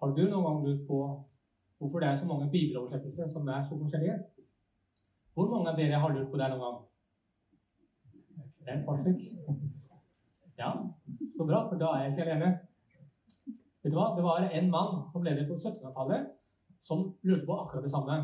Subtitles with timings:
[0.00, 0.98] Har du noen gang lurt på
[1.80, 4.16] hvorfor det er så mange bibeloversettelser som er så forskjellige?
[5.36, 6.78] Hvor mange av dere har lurt på det noen gang?
[8.60, 9.60] Det er et par stykker.
[10.60, 10.70] Ja,
[11.36, 12.50] så bra, for da er jeg ikke alene.
[13.80, 14.10] Vet du hva?
[14.16, 16.26] Det var en mann som levde på 1700-tallet,
[16.84, 18.16] som lurte på akkurat det samme.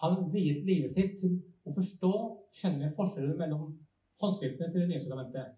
[0.00, 2.12] Han viet livet sitt til å forstå,
[2.60, 3.70] kjenne forskjellen mellom
[4.20, 5.52] håndskriftene til Det nye testamentet.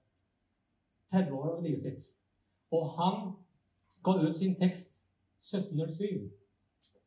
[1.14, 2.06] 30 år av livet sitt.
[2.74, 3.30] Og han
[4.02, 4.91] ga ut sin tekst
[5.42, 6.30] 1707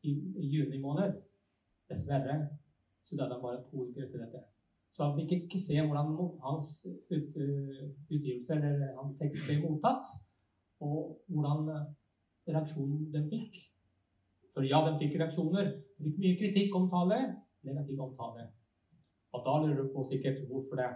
[0.02, 0.12] i,
[0.52, 1.20] juni måned.
[1.90, 2.36] Dessverre
[3.06, 4.42] så døde han bare to uker etter dette.
[4.92, 7.36] Så han fikk ikke se hvordan hans ut,
[8.10, 10.08] utgivelse eller hans tekst ble mottatt,
[10.80, 11.68] og hvordan
[12.48, 13.58] reaksjonen den fikk.
[14.54, 15.72] For ja, den fikk reaksjoner.
[15.98, 17.20] Den fikk mye kritikk, omtale,
[17.68, 18.48] negativ omtale.
[19.36, 20.90] Og da lurer du på sikkert hvorfor det.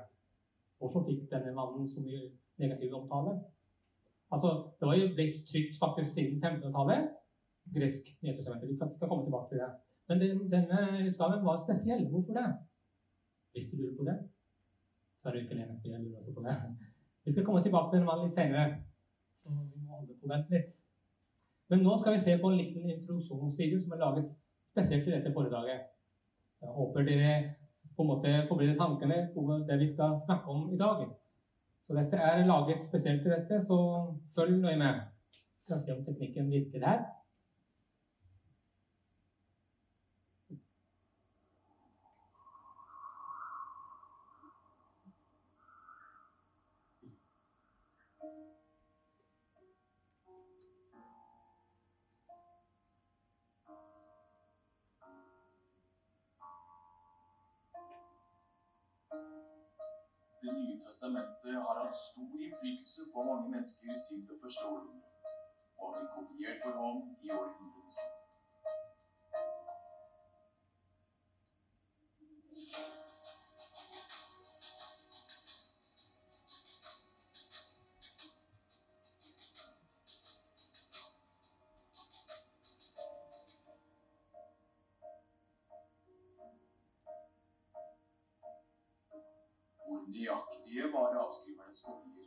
[0.80, 2.22] Hvorfor fikk denne mannen så mye
[2.62, 3.36] negativ omtale?
[4.32, 4.48] Altså,
[4.80, 7.08] Det var jo blitt trygt faktisk siden 1500-tallet.
[7.74, 8.68] Gresk Nytestamentet.
[8.70, 9.70] Vi skal komme tilbake til det.
[10.08, 12.08] Men den, denne utgaven var spesiell.
[12.12, 12.48] Hvorfor det?
[13.52, 14.18] Hvis du lurer på det,
[15.18, 15.80] så er du ikke alene.
[15.84, 16.56] jeg lurer også på det.
[17.24, 18.66] Vi skal komme tilbake til den litt senere,
[19.40, 20.72] så vi må holde på vent litt.
[21.70, 24.30] Men nå skal vi se på en liten introduksjonsvideo som er laget
[24.72, 25.80] spesielt til dette foredraget.
[26.62, 27.34] Jeg håper dere
[27.96, 31.06] på en måte forbereder tankene på det vi skal snakke om i dag.
[31.86, 33.78] Så dette er laget spesielt til dette, så
[34.34, 35.00] følg nøye med.
[35.64, 37.00] Skal se om teknikken virker her.
[60.42, 65.02] Det nye testamentet har hatt stor innflytelse på mange mennesker sinn og forståelse,
[65.76, 68.10] og har blitt kopiert for hånd i århundrer.
[91.70, 92.26] Avskrivernes kopier?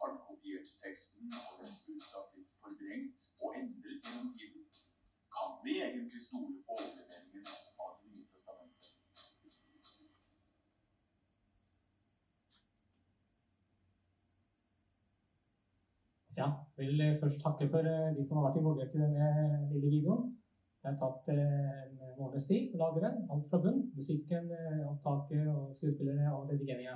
[0.00, 4.62] Har den kopierte teksten og dens budskap blitt forvrengt og endret gjennom tiden?
[5.36, 7.44] Kan vi egentlig stole på overleveringen
[7.82, 8.88] av Det nye testamentet?
[16.40, 16.46] Ja,
[16.80, 19.24] vil først takke for eh, de som har vært involvert i denne
[19.74, 20.22] lille videoen.
[20.80, 23.82] Det har tatt eh, en måneds tid å lage den, alt fra bunn.
[23.92, 26.94] Musikken, eh, opptaket og skuespillere og redigeringa.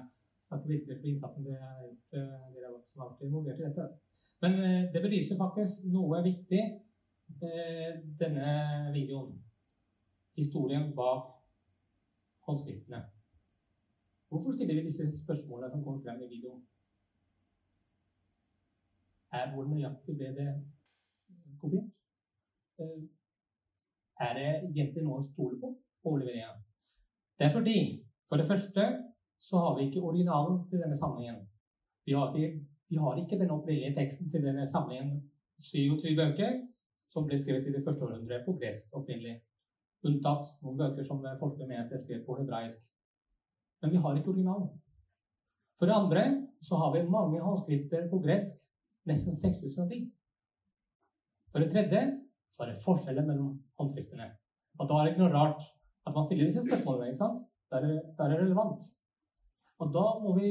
[0.49, 3.87] Takker virkelig for innsatsen dere har gjort, eh, dere har vært involvert i dette.
[4.44, 4.56] Men
[4.93, 6.62] det belyser faktisk noe viktig,
[8.21, 8.49] denne
[8.93, 9.31] videoen.
[10.37, 11.31] Historien bak
[12.44, 13.00] håndskriftene.
[14.28, 16.61] Hvorfor stiller vi disse spørsmålene som kommer frem i videoen?
[19.33, 20.49] Er hvor nøyaktig ble det
[21.62, 21.89] kopiert?
[24.21, 25.73] Er det egentlig noe å stole på?
[26.05, 26.53] Overleveringa.
[27.39, 27.79] Det er fordi,
[28.29, 28.85] for det første,
[29.41, 31.41] så har vi ikke originalen til denne samlingen.
[32.07, 35.17] Vi har ikke, vi har ikke den opprinnelige teksten til denne samlingen
[35.65, 36.61] 27 bøker
[37.13, 39.39] som ble skrevet i det første århundret på gresk opprinnelig.
[40.05, 42.81] Unntatt noen bøker som forskere mener er skrevet på hebraisk.
[43.83, 44.69] Men vi har ikke originalen.
[45.79, 46.25] For det andre
[46.63, 48.57] så har vi mange håndskrifter på gresk,
[49.09, 50.07] nesten 6000 av dem.
[51.53, 52.03] For det tredje
[52.55, 54.29] så er det forskjeller mellom håndskriftene.
[54.79, 55.62] Og da er det ikke noe rart
[56.07, 57.11] at man stiller disse spørsmålene.
[57.11, 57.45] ikke sant?
[57.71, 58.83] Da er det, relevant.
[59.79, 60.51] Og da må vi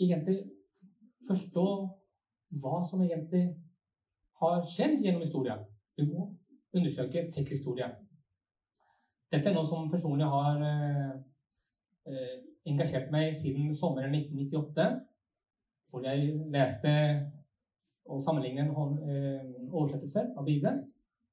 [0.00, 0.38] egentlig
[1.28, 1.66] forstå
[2.62, 3.44] hva som egentlig
[4.40, 5.66] har skjedd gjennom historien.
[5.96, 6.30] Vi må
[6.74, 7.92] undersøke teksthistorien.
[9.30, 11.12] Dette er noe som personlig har eh,
[12.10, 14.88] eh, engasjert meg siden sommeren 1998,
[15.90, 16.94] hvor jeg leste
[18.10, 20.82] og sammenlignet en eh, oversettelser av Bibelen.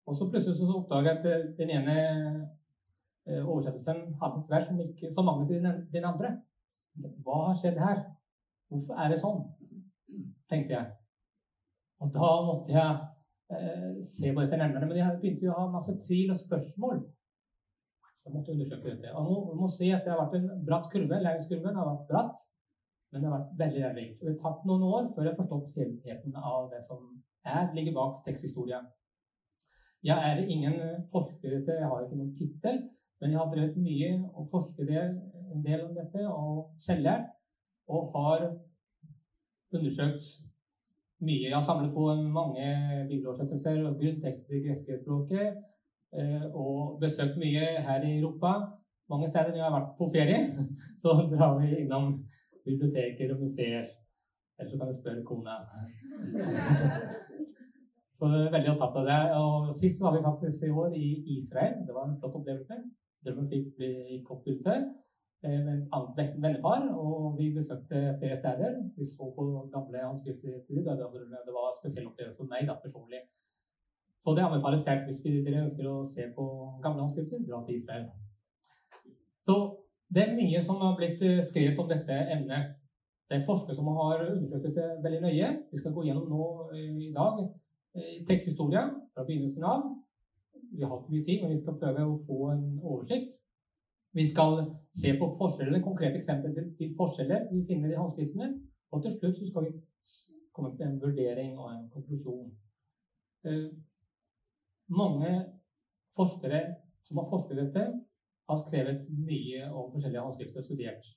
[0.08, 1.96] Og så plutselig så oppdaget jeg at eh, den ene
[3.28, 6.38] eh, oversettelsen hadde et vers som, ikke, som manglet den, andre.
[7.26, 8.06] Hva har skjedd her?
[8.72, 9.44] Hvorfor er det sånn?
[10.48, 10.92] tenkte jeg.
[12.04, 12.92] Og da måtte jeg
[13.52, 14.88] eh, se på dette nærmere.
[14.88, 17.02] Men jeg begynte jo å ha masse tvil og spørsmål.
[18.08, 19.14] Så jeg måtte undersøke dette.
[19.18, 21.20] Og nå må si at det har vært en bratt kurve.
[21.24, 22.46] Læringskurven har vært bratt,
[23.12, 24.22] men det har vært veldig lærerikt.
[24.22, 27.04] Det har tatt noen år før jeg har forstått helheten av det som
[27.48, 28.82] er, ligger bak teksthistoria.
[30.08, 30.78] Jeg er ingen
[31.12, 32.78] forsker i jeg har ikke noen tittel,
[33.20, 37.34] men jeg har drevet mye og forsket en del om dette, og selvlært,
[37.92, 38.46] og har
[39.76, 40.24] undersøkt
[41.20, 41.50] mye.
[41.50, 42.06] Jeg har samlet på
[42.38, 42.66] mange
[43.10, 45.58] bibeloversettelser og grunntekster til greske språket.
[46.14, 48.54] eh, Og besøkt mye her i Europa.
[49.10, 50.40] Mange steder når jeg har vært på ferie,
[51.02, 52.06] så drar vi innom
[52.66, 53.86] biblioteker og museer.
[54.60, 55.58] Eller så kan jeg spørre kona.
[58.18, 59.18] Så vi er veldig opptatt av det.
[59.38, 61.76] Og sist var vi faktisk i år i Israel.
[61.86, 62.78] Det var en flott opplevelse.
[63.26, 63.92] Drømmen fikk bli
[64.24, 64.76] oppfyllelse
[65.46, 66.88] eh, med et annet vennepar.
[66.98, 68.80] Og vi besøkte flere steder.
[68.98, 70.56] Vi så på gamle håndskrifter.
[70.66, 71.58] det.
[71.58, 73.22] Var en spesiell opplevelse for meg da, personlig.
[74.24, 76.48] Så det anbefales sterkt hvis dere ønsker å se på
[76.86, 77.46] gamle håndskrifter.
[77.46, 78.10] Dra til Israel.
[79.46, 79.60] Så
[80.10, 82.74] det er mye som har blitt eh, skrevet om dette emnet.
[83.30, 85.54] Det er forskere som har undersøkt det veldig nøye.
[85.70, 86.44] Vi skal gå gjennom nå
[86.74, 87.46] eh, i dag
[88.28, 88.84] teksthistorie
[89.14, 89.88] fra begynnelsen av.
[90.72, 93.34] Vi har ikke mye tid, men vi skal prøve å få en oversikt.
[94.18, 94.64] Vi skal
[94.98, 98.50] se på forskjeller, konkrete eksempler til, til forskjeller vi finner i håndskriftene.
[98.92, 99.76] Og til slutt så skal vi
[100.56, 102.50] komme til en vurdering og en konklusjon.
[103.46, 103.70] Eh,
[104.90, 105.32] mange
[106.18, 106.62] forskere
[107.08, 107.86] som har forsket dette,
[108.48, 111.10] har skrevet mye om forskjellige håndskrifter og studert.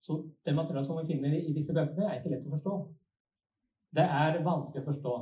[0.00, 0.16] Så
[0.46, 2.76] det materialet som vi finner i disse bøkene, er ikke lett å forstå.
[3.96, 5.14] Det er vanskelig å forstå.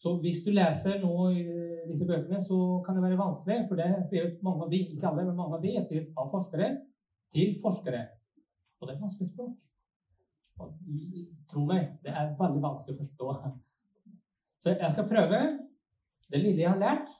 [0.00, 1.40] Så hvis du leser noe i
[1.90, 2.56] disse bøkene, så
[2.86, 5.58] kan det være vanskelig, for det er skrevet mange av de, ikke alle, men mange
[5.58, 6.68] av de er skrevet av forskere
[7.34, 8.00] til forskere.
[8.80, 9.58] Og det er vanskelig språk.
[10.60, 10.72] Og
[11.52, 13.28] tro meg, det er veldig vanskelig å forstå.
[14.64, 15.42] Så jeg skal prøve
[16.32, 17.12] det lille jeg har lært,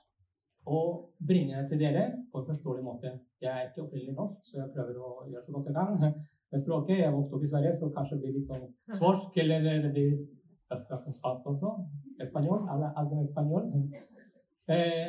[0.69, 3.13] og bringe det til dere på en forståelig måte.
[3.41, 6.61] Jeg er ikke opprinnelig norsk, så jeg prøver å gjøre så godt jeg kan med
[6.61, 6.99] språket.
[7.01, 8.67] Jeg vokste opp i Sverige, så kanskje det blir litt sånn
[8.97, 10.19] svorsk, eller det blir
[10.71, 11.73] spansk også.
[12.25, 13.69] Espanol, habla algo espanol.
[14.71, 15.07] Eh,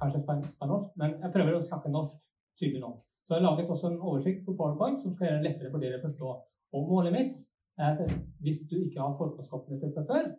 [0.00, 2.16] kanskje spansk, men jeg prøver å snakke norsk
[2.58, 2.96] tydelig nok.
[3.28, 5.84] Så jeg har laget også en oversikt på PowerPoint som skal gjøre det lettere for
[5.84, 6.30] dere å forstå.
[6.74, 7.36] Og målet mitt
[7.78, 10.30] er at hvis du ikke har forkunnskapene dette fra før,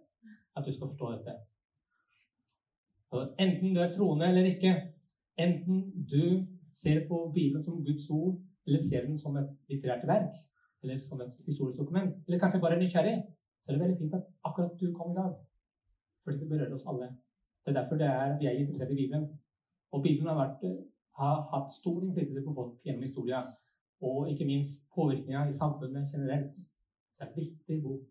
[0.57, 1.35] at du skal forstå dette.
[3.09, 4.73] Så enten du er troende eller ikke,
[5.45, 6.23] enten du
[6.81, 8.35] ser på Bibelen som Guds ord,
[8.67, 10.33] eller ser den som et litterært verk,
[10.83, 13.15] eller som et historisk dokument, eller kanskje bare er nysgjerrig,
[13.61, 15.37] så er det veldig fint at akkurat du kom i dag.
[16.29, 17.07] For det berører oss alle.
[17.65, 19.39] Det er derfor det er, vi er interessert i Bibelen.
[19.91, 20.85] Og Bibelen har, vært,
[21.17, 23.47] har hatt stor innflytelse på folk gjennom historien,
[24.01, 26.55] og ikke minst påvirkninger i samfunnet generelt.
[27.17, 28.03] Det er en viktig bok.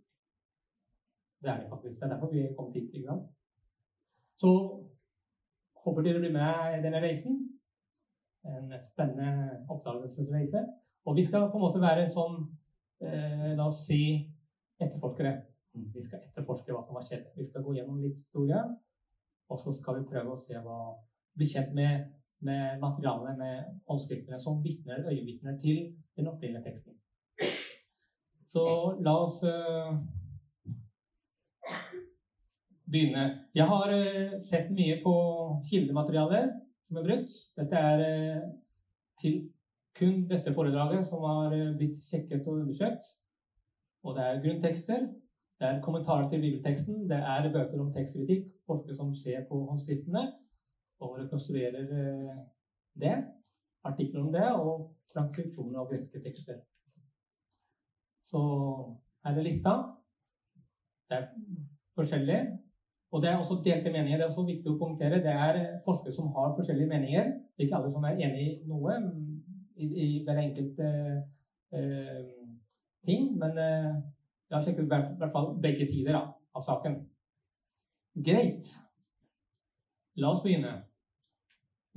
[1.43, 1.95] Det er det faktisk.
[1.95, 2.91] Det er derfor vi er kommet hit.
[2.95, 3.29] ikke sant?
[4.37, 4.51] Så
[5.85, 7.39] håper dere blir med i denne reisen.
[8.45, 10.67] En spennende oppdagelsesreise.
[11.07, 12.43] Og vi skal på en måte være sånn,
[13.01, 14.03] eh, la oss si,
[14.81, 15.48] etterforskere.
[15.95, 17.27] Vi skal etterforske hva som har skjedd.
[17.37, 18.61] Vi skal gå gjennom litt historie,
[19.49, 20.81] og så skal vi prøve å se hva
[21.39, 22.07] Bli kjent med,
[22.43, 25.85] med materialene, med håndskriftene som vitner, øyevitner til
[26.19, 26.97] den opprinnelige teksten.
[28.51, 28.65] Så
[29.07, 29.93] la oss uh,
[32.91, 33.27] begynne.
[33.55, 35.15] Jeg har uh, sett mye på
[35.69, 36.51] kildematerialer
[36.89, 37.39] som er brukt.
[37.61, 38.51] Dette er uh,
[39.23, 39.39] til
[39.99, 43.15] kun dette foredraget som har blitt sjekket og undersøkt.
[44.07, 45.07] Og det er grunntekster,
[45.59, 50.23] det er kommentarer til bibelteksten, det er bøker om tekstkritikk, forskere som ser på håndskriftene
[51.01, 52.37] og rekonstruerer eh,
[53.01, 53.17] det,
[53.85, 56.61] artikler om det, og transkripsjoner av greske tekster.
[58.31, 58.41] Så
[59.25, 59.75] her er lista.
[61.11, 61.29] Det er
[61.97, 62.41] forskjellig.
[63.11, 64.19] Og det er også delte meninger.
[64.19, 65.23] Det er også viktig å punktere.
[65.25, 67.31] Det er forskere som har forskjellige meninger.
[67.57, 68.99] Det er ikke alle som er enig i noe
[69.79, 71.17] i, hver enkelt eh,
[71.79, 72.23] eh,
[73.07, 73.93] ting, men eh,
[74.49, 76.23] jeg har sjekket i hvert, fall begge sider da,
[76.57, 76.95] av saken.
[78.25, 78.71] Greit.
[80.19, 80.73] La oss begynne.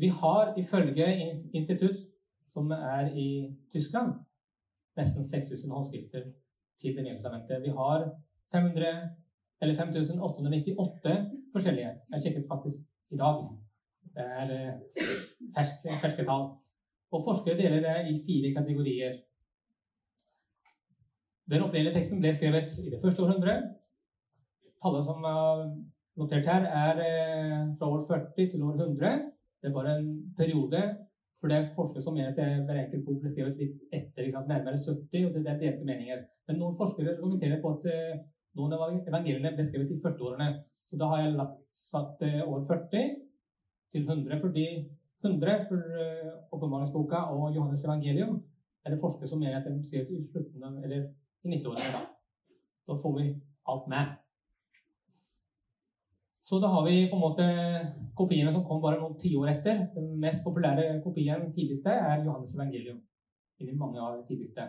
[0.01, 1.97] Vi har ifølge in- institutt
[2.53, 4.13] som er i Tyskland,
[4.97, 6.31] nesten 6000 håndskrifter
[6.81, 7.61] til Det nye testamentet.
[7.63, 8.11] Vi har
[8.51, 9.09] 500,
[9.61, 11.91] eller 5898 forskjellige.
[12.11, 12.81] Jeg sjekket faktisk
[13.11, 13.43] i dag.
[14.15, 15.05] Det er eh,
[15.55, 16.49] ferske, ferske tall.
[17.11, 19.19] Og forskere deler det i fire kategorier.
[21.51, 23.65] Den opprinnelige teksten ble skrevet i det første århundret.
[24.79, 25.63] Tallet som er
[26.21, 29.25] notert her, er eh, fra år 40 til år 100.
[29.59, 30.81] Det er bare en periode.
[31.41, 34.79] For det forskere som mener at det- hver enkelt bok ble skrevet litt etter, nærmere
[34.79, 36.23] 70, og det er delte meninger.
[36.47, 38.19] Men noen forskere kommenterer på at eh,
[38.55, 40.49] noen av evangeliene ble skrevet i 40-årene.
[40.89, 43.15] Så da har jeg lagt, satt eh, år 40
[43.91, 44.67] til 100, fordi
[45.23, 45.83] 100 for
[46.55, 48.39] åpenbaringsboka og Johannes evangelium
[48.85, 51.09] er det forskere som mener at de ble skrevet i slutten av, eller
[51.43, 51.93] i 90-årene.
[51.93, 52.01] Da.
[52.87, 53.29] da får vi
[53.71, 54.17] alt med.
[56.51, 57.45] Så da har vi på en måte
[58.17, 59.85] kopiene som kom bare noen tiår etter.
[59.95, 62.97] Den mest populære kopien tidligste er Johannes evangelium.
[63.61, 64.65] Inni mange av de tidligste.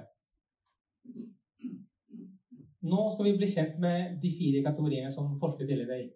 [2.82, 6.04] Nå skal vi bli kjent med de fire kategoriene som forsket tidligere.
[6.04, 6.10] i.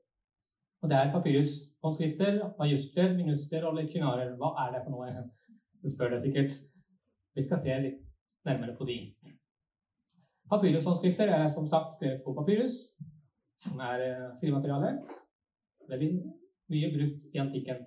[0.82, 4.36] Og det er papyrushåndskrifter, ajuster, minuster og leksjonarer.
[4.38, 5.26] Hva er det for noe?
[5.82, 6.58] Det spør deg sikkert.
[7.34, 8.00] Vi skal se litt
[8.46, 9.15] nærmere på de.
[10.50, 12.74] Papyrushåndskrifter er som sagt skrevet på papyrus,
[13.64, 14.92] som er eh, skrivemateriale.
[15.90, 16.10] Veldig
[16.72, 17.80] mye brukt i antikken.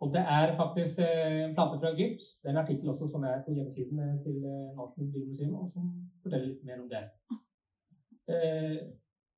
[0.00, 2.22] Og det er faktisk eh, en plante fra Egypt.
[2.40, 4.38] Det er en artikkel også som er på hjemmesiden eh, til
[4.78, 7.04] Norsk Bibelmuseum, og som forteller litt mer om det.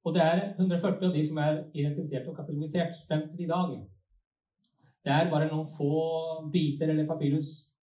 [0.05, 3.77] Og det er 140 av de som er identifisert og katalogisert frem til i dag.
[5.03, 5.93] Det er bare noen få
[6.55, 7.09] biter eller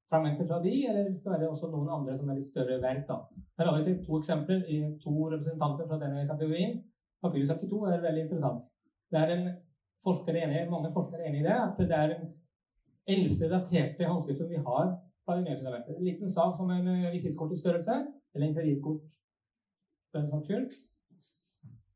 [0.10, 3.08] papyrusfragmenter fra de, eller så er det også noen andre som er litt større verk.
[3.08, 3.18] da.
[3.58, 6.82] Her har vi to eksempler i to representanter fra denne kategorien.
[7.22, 8.64] Papyrus 72 er veldig interessant.
[9.12, 9.48] Det er en
[10.04, 12.28] forsker enig, Mange forskere er enig i det, at det er den
[13.08, 15.98] eldste daterte håndskriften vi har fra Universitetet.
[15.98, 19.18] En liten sak som en eh, visittkort i størrelse, eller en kredittkort.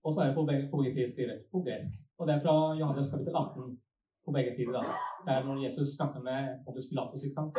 [0.04, 1.90] Og så er det på begge sider skrevet på gresk.
[2.20, 3.78] Og det er fra Johannes kapittel 18
[4.26, 4.74] på begge sider.
[4.74, 4.82] da.
[5.26, 7.58] Det er når Jesus snakker med Pontus Pilatus, ikke sant?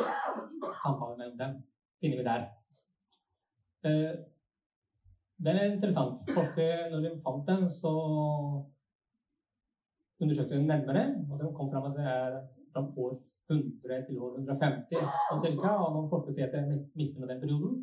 [0.81, 1.57] Samtalen mellom dem
[2.01, 2.47] finner vi der.
[3.85, 4.13] Eh,
[5.45, 6.19] den er interessant.
[6.37, 7.93] Forskere, når de fant den, så
[10.21, 11.05] undersøkte den nærmere.
[11.31, 12.39] Og de kom fram at det er
[12.73, 13.17] fra år
[13.49, 14.95] 100 til år 150
[15.31, 17.75] og cirka, og noen forskere sier at det er midten av den perioden.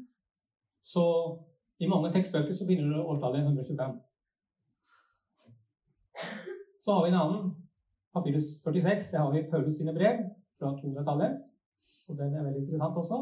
[0.82, 1.04] Så
[1.78, 4.00] i mange tekstbøker så finner du årstallet 125.
[6.82, 7.52] Så har vi en annen,
[8.14, 9.10] papyrus 46.
[9.10, 10.18] Det har vi Paulus sine brev
[10.58, 11.38] fra 200-tallet.
[12.08, 13.20] Og den er veldig interessant også.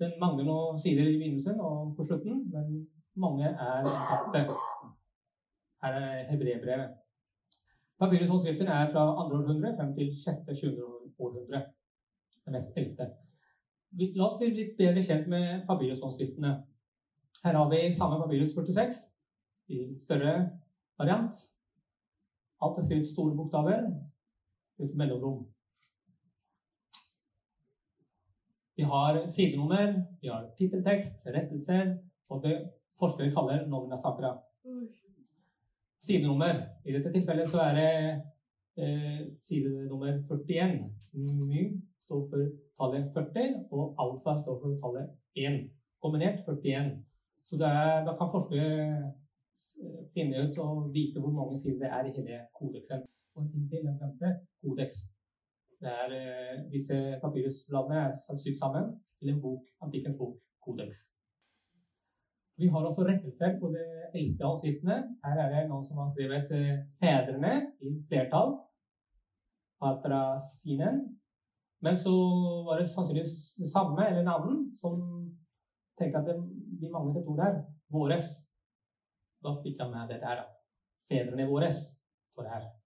[0.00, 2.86] Den mangler noen sider i begynnelsen og på slutten, men
[3.20, 4.46] mange er intakte.
[5.82, 6.96] Her er hebreerbrevet.
[8.00, 9.36] Papyrushåndskriften er fra 2.
[9.36, 10.80] århundre frem til 6.-20.
[11.18, 11.60] århundre.
[12.44, 13.10] Det mest eldste.
[14.16, 16.54] La oss bli litt bedre kjent med papyrushåndskriftene.
[17.44, 18.96] Her har vi samme papyrus 46
[19.76, 20.32] i større
[20.98, 21.36] variant.
[22.64, 23.84] Alt er skrevet store bokstaver
[24.80, 25.44] uten mellomrom.
[28.76, 32.54] Vi har sidenummer, vi har titteltekst, rettelser og det
[33.00, 34.38] forskere kaller nomina sacra.
[36.00, 36.62] Sidenummer.
[36.84, 37.90] I dette tilfellet så er det
[38.80, 40.80] eh, side nummer 41.
[41.12, 41.66] My
[42.06, 42.46] står for
[42.80, 45.60] tallet 40, og alfa står for tallet 1.
[46.02, 46.90] Kombinert 41.
[47.50, 49.12] Så er, da kan forskere
[50.14, 53.04] finne ut og vite hvor mange sider det er i hele kodeksen.
[53.40, 54.30] Og en ting til, jeg glemte
[54.62, 54.96] kodeks.
[55.80, 58.12] Det er, eh, disse papyrusbladene er
[58.44, 60.98] sydd sammen til en bok, antikkens bok, kodeks.
[62.60, 63.84] Vi har også rettelser på de
[64.18, 64.96] eldste avskriftene.
[65.24, 68.52] Her er det noen som har skrevet eh, 'fedrene' i flertall.
[69.80, 71.00] Patrasinen.
[71.80, 72.12] Men så
[72.66, 75.00] var det sannsynligvis det samme, eller navn, som
[75.98, 76.36] tenkte at det,
[76.80, 77.56] vi manglet et ord der.
[77.88, 78.28] Våres.
[79.44, 80.44] Da fikk jeg med det der.
[81.08, 81.72] Fedrene våre
[82.44, 82.79] det her.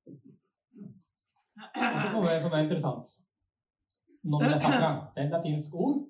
[1.74, 3.06] Og så kommer det som er interessant.
[4.24, 4.90] Nomina sacra.
[5.14, 6.00] Det er et latinsk ord.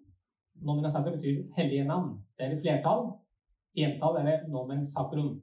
[0.62, 2.18] Nomina sacra betyr hellige navn.
[2.38, 3.04] Det er i flertall.
[3.74, 5.42] Entall er det nomen sacrum.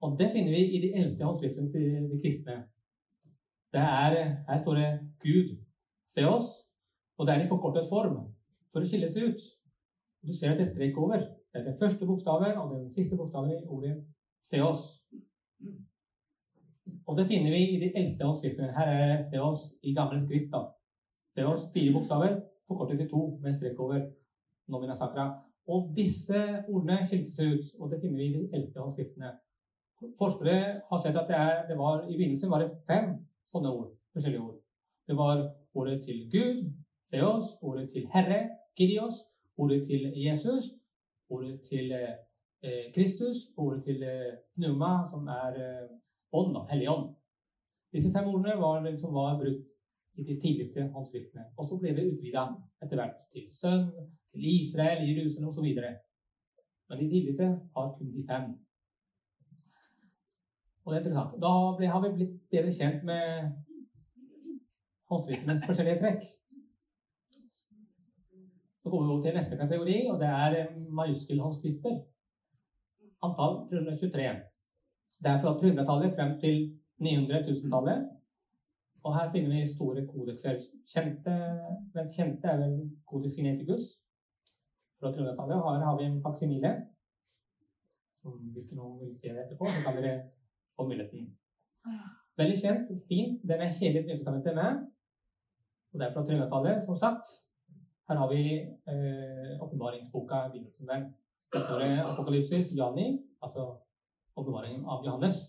[0.00, 2.56] Og det finner vi i de eldste håndskriftene til de kristne.
[3.72, 4.90] Det er, her står det
[5.22, 5.56] Gud.
[6.14, 6.48] Se oss.
[7.18, 8.20] Og det er i forkortet form
[8.72, 9.42] for å skille seg ut.
[10.26, 11.18] Du ser at det er strek over.
[11.52, 13.96] Det er den første bokstaven og den siste bokstaven i ordet
[14.50, 14.97] Theos.
[17.08, 18.74] Og det finner vi i de eldste håndskriftene.
[18.76, 20.50] Her er Seos i gammel skrift.
[20.52, 20.60] da.
[21.34, 24.00] Seos fire bokstaver forkortet til to med strek over
[24.68, 25.26] nomina sacra.
[25.68, 29.32] Og disse ordene skilte seg ut, og det finner vi i de eldste håndskriftene.
[30.18, 30.58] Forskere
[30.90, 33.14] har sett at det, er, det var, i begynnelsen var det fem
[33.52, 34.58] sånne ord, forskjellige ord.
[35.08, 36.68] Det var ordet til Gud,
[37.12, 38.42] Theos, ordet til Herre,
[38.78, 39.24] Kyrios,
[39.56, 40.78] ordet til Jesus
[41.30, 41.92] ordet til
[42.62, 45.88] eh, Kristus, ordet til eh, Numa, som er eh,
[46.32, 47.08] ånd, da, hellig ånd.
[47.94, 49.66] Disse fem ordene var det som var brukt
[50.18, 51.46] i de tidligste håndskriftene.
[51.56, 52.44] Og så ble det utvida
[52.82, 53.86] etter hvert til sønn,
[54.32, 55.68] til Israel, Jerusalem osv.
[56.88, 58.50] Men de tidligste har kun de fem.
[60.84, 61.38] Og det er interessant.
[61.44, 63.24] Da ble, har vi blitt bedre kjent med
[65.12, 66.28] håndskriftenes forskjellige trekk.
[68.82, 70.70] Så går vi over til neste kategori, og det er
[71.00, 71.98] majuskelhåndskrifter.
[73.26, 74.30] Antall 323.
[75.22, 76.56] Det er fra 300-tallet frem til
[77.02, 78.08] 900-1000-tallet.
[79.04, 80.60] Og her finner vi store kodekser.
[80.92, 81.34] Kjente,
[81.94, 83.84] mens kjente er vel Codex geneticus
[85.00, 85.56] fra 300-tallet.
[85.64, 86.72] Her har vi en faksimile,
[88.20, 90.14] som hvis noen vil se etterpå, så kan dere
[90.76, 91.28] få muligheten.
[92.38, 93.36] Veldig kjent, fin.
[93.50, 94.86] Den er hele Nytestamentet med.
[95.92, 97.34] Og det er fra 300-tallet, som sagt.
[98.08, 98.42] Her har vi
[98.92, 101.02] eh, åpenbaringsboka eh,
[101.54, 101.82] står
[102.12, 103.08] Apokalypsis, Jani,
[103.42, 103.74] altså
[104.38, 105.40] oppbevaringen av Johannes.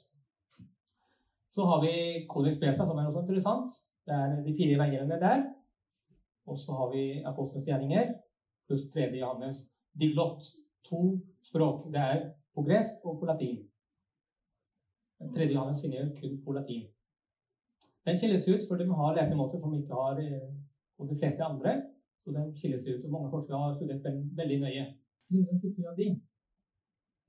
[1.56, 3.72] Så har vi Codex Besa, som er også interessant.
[4.06, 5.46] Det er de fire evangeliene der.
[6.50, 8.14] Og så har vi Apostelens gjerninger
[8.70, 9.58] pluss tredje Johannes.
[10.00, 10.44] Diglott.
[10.90, 11.02] To
[11.42, 11.90] språk.
[11.94, 12.22] Det er
[12.56, 13.60] på gresk og på latin.
[15.20, 16.88] Den tredje Johannes finner kun på latin.
[18.06, 20.16] Den skilles ut, for de har lesemåter som ikke har
[20.98, 21.82] på og de fleste andre.
[22.24, 23.06] Så den skilles ut.
[23.06, 24.86] og Mange forskere har studert den veldig nøye.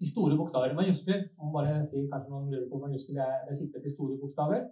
[0.00, 0.74] De store bokstaver.
[0.74, 1.26] Majuskler.
[1.38, 4.62] Om bare sier kanskje noen lurer på majuskler, det er siktet til store bokstaver.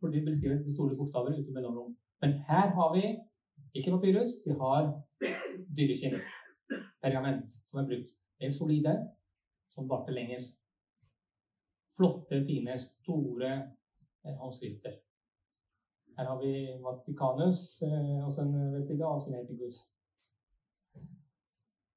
[0.00, 1.92] For de beskriver de store bokstaver uten mellomrom.
[2.22, 3.04] Men her har vi
[3.74, 4.88] ikke papyrus, vi har
[5.76, 6.16] dyreskinn.
[7.02, 8.10] Pergament som er brukt.
[8.40, 8.94] Helt solide,
[9.74, 10.40] som varte lenger.
[11.96, 13.52] Flotte, fine, store
[14.24, 14.96] eh, håndskrifter.
[16.18, 16.52] Her har vi
[16.84, 19.78] Vatikanus, eh, også en replika av Sinaiticus.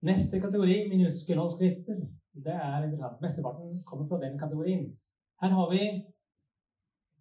[0.02, 2.04] Neste kategori, minuskelhåndskrifter.
[2.44, 3.22] Det er interessant.
[3.22, 4.98] Mesteparten kommer fra den kategorien.
[5.42, 5.82] Her har vi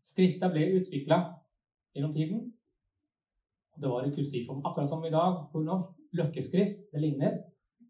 [0.04, 1.16] Skrifta ble utvikla
[1.94, 2.40] gjennom tiden.
[3.80, 5.94] Det var i kursivform, akkurat som i dag på norsk.
[6.14, 7.38] Løkkeskrift, det ligner.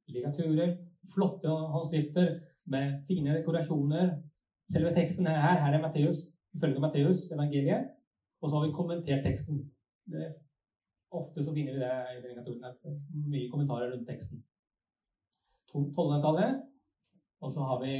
[0.09, 0.77] Ligaturer,
[1.15, 2.29] flotte håndskrifter
[2.73, 4.15] med fine dekorasjoner.
[4.73, 5.59] Selve teksten er her.
[5.65, 6.23] Her er Matteus,
[6.55, 7.91] ifølge Matteus, evangeliet.
[8.41, 9.61] Og så har vi kommentert teksten.
[10.13, 10.31] Det,
[11.11, 12.65] ofte så finner vi det i ligaturen.
[13.33, 14.45] Mye kommentarer rundt teksten.
[15.75, 16.63] 1200-tallet.
[17.45, 17.95] Og så har vi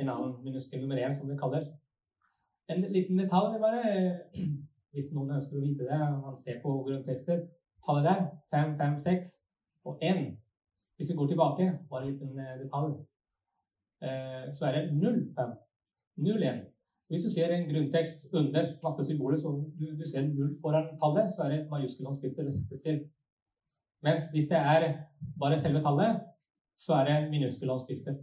[0.00, 1.68] en annen minuskel nummer én, som det kalles.
[2.68, 3.84] En liten detalj bare,
[4.92, 7.46] hvis noen ønsker å vite det, man ser på grunntekster.
[7.86, 9.32] Tallet der, 5, 5, 6
[9.88, 10.26] og 1.
[10.96, 12.92] Hvis vi går tilbake, bare en liten eh, detalj,
[14.04, 15.56] eh, så er det 0, 5.
[16.28, 16.60] 0, 1.
[17.12, 21.32] Hvis du ser en grunntekst under masse symboler, så du, du ser 0 foran tallet,
[21.32, 23.00] så er det majuskelhåndskrifter det settes til.
[24.04, 24.86] Mens hvis det er
[25.40, 26.20] bare selve tallet,
[26.78, 28.14] så er det minuskelhåndskrifter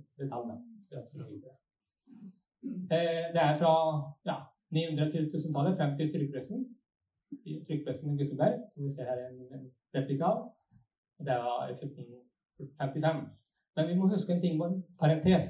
[1.44, 1.56] det.
[2.92, 3.74] Eh, det er fra
[4.26, 4.36] ja,
[4.72, 6.78] 900- til 1000-tallet frem til trykkpressen.
[7.68, 10.40] Trykkpressen i Gutenberg, som vi ser her en, en replika av.
[11.20, 13.28] Det var i 1455.
[13.76, 15.46] Men vi må huske en ting, en parentes,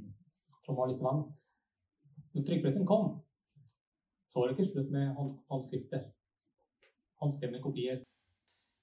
[0.64, 1.24] som var litt vann.
[2.34, 3.20] Når trykkpressen kom,
[4.30, 6.00] så var det ikke slutt med hånd, håndskrifter.
[7.22, 8.02] Håndskrevne kopier.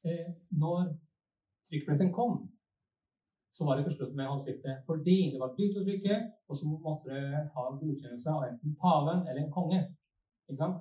[0.05, 0.93] Eh, når
[1.69, 2.50] trykkpressen kom,
[3.55, 4.83] så var det ikke slutt med håndskriftet.
[4.87, 9.25] Fordi det var dyrt å trykke, og så måtte det ha godkjennelse av enten paven
[9.27, 9.81] eller en konge.
[10.47, 10.77] Ikke sant?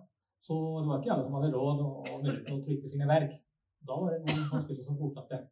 [0.46, 3.32] Så det var ikke alle som hadde råd og mulighet til å trykke sine verk.
[3.88, 5.42] Da var det noen håndskrifter som fortsatte.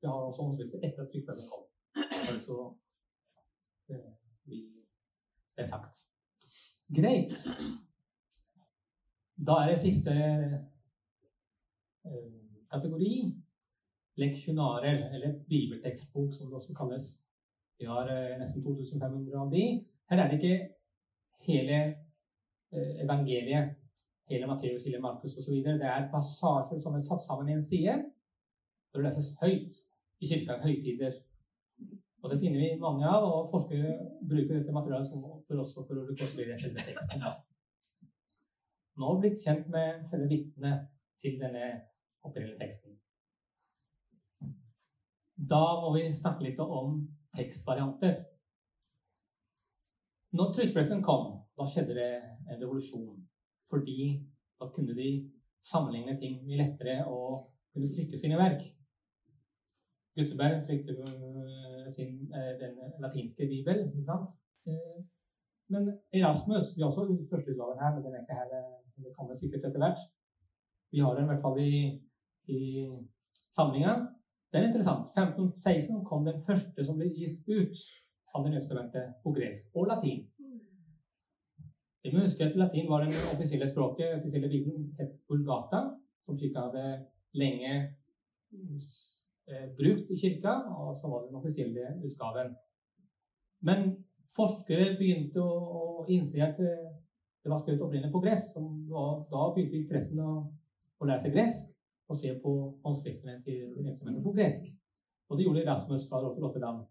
[0.00, 1.66] Vi har også håndskrifter etter at trykkpressen kom.
[2.32, 2.56] Altså
[3.88, 6.06] det er sagt.
[6.96, 7.32] Greit.
[9.46, 10.12] Da er det siste
[12.04, 12.32] eh,
[12.70, 13.41] kategori
[14.20, 17.10] leksjonarer, eller bibeltekstbok som det også kalles.
[17.78, 19.64] Vi har eh, nesten 2500 av de.
[20.10, 20.58] Her er det ikke
[21.48, 21.78] hele
[22.72, 23.74] eh, evangeliet,
[24.30, 25.58] hele Matteus, hele Markus osv.
[25.64, 27.96] Det er passasjer som er satt sammen i en side,
[28.92, 29.80] og det leses høyt
[30.22, 31.18] i kirka høytider.
[32.22, 33.96] Og Det finner vi mange av, og forskere
[34.28, 37.24] bruker dette materialet for også for å rekonstruere selve teksten.
[39.02, 40.86] Nå blitt kjent med selve vitnet
[41.22, 41.72] til denne
[42.22, 43.01] opprinnelige teksten.
[45.50, 47.00] Da må vi snakke litt om
[47.34, 48.18] tekstvarianter.
[50.38, 52.10] Når trykkpressen kom, da skjedde det
[52.48, 53.16] en revolusjon.
[53.72, 53.96] Fordi
[54.60, 55.08] da kunne de
[55.66, 58.62] sammenligne ting mye lettere og kunne trykke sine verk.
[60.16, 63.76] Gutenberg trykte øh, sin, øh, den latinske bibel.
[63.86, 64.28] ikke sant?
[64.68, 64.98] Øh,
[65.72, 65.82] men
[66.18, 68.48] Erasmus Vi har også førsteutgaven her, men den er ikke her.
[69.04, 70.00] Det kommer sikkert etter hvert.
[70.92, 71.74] Vi har den i hvert fall i,
[72.56, 72.60] i
[73.56, 73.94] samlinga.
[74.52, 75.06] Det er interessant.
[75.16, 77.78] 1516 kom den første som ble gitt ut
[78.36, 78.64] av Det nye
[79.24, 80.26] på gresk og latin.
[82.02, 84.18] Vi må huske at latin var det offisielle språket.
[84.18, 85.80] offisielle bibelen het Vulgata,
[86.26, 86.84] som kirka hadde
[87.40, 87.72] lenge
[89.48, 92.52] eh, brukt i kirka, og så var det den offisielle utgaven.
[93.64, 93.92] Men
[94.36, 95.52] forskere begynte å,
[96.02, 96.92] å innse at eh,
[97.42, 98.52] det var skrevet opprinnelig på gresk.
[98.60, 100.32] Og da begynte interessen å,
[101.00, 101.71] å lære seg gresk
[102.12, 102.52] og se på
[102.84, 104.64] håndskriftene til virksomheten på gresk.
[105.28, 106.82] Og det gjorde Rasmus fra Rotterdam.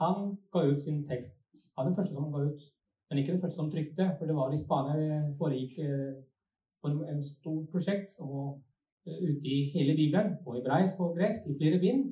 [0.00, 0.16] Han
[0.52, 1.34] ga ut sin tekst.
[1.74, 2.60] Han var den første som ga ut,
[3.08, 6.14] men ikke den første som trykte, for det var i Spania det foregikk eh,
[6.80, 8.60] for en stort prosjekt og
[9.06, 12.06] eh, ute i hele Bibelen, på hebraisk og gresk, i flere bind.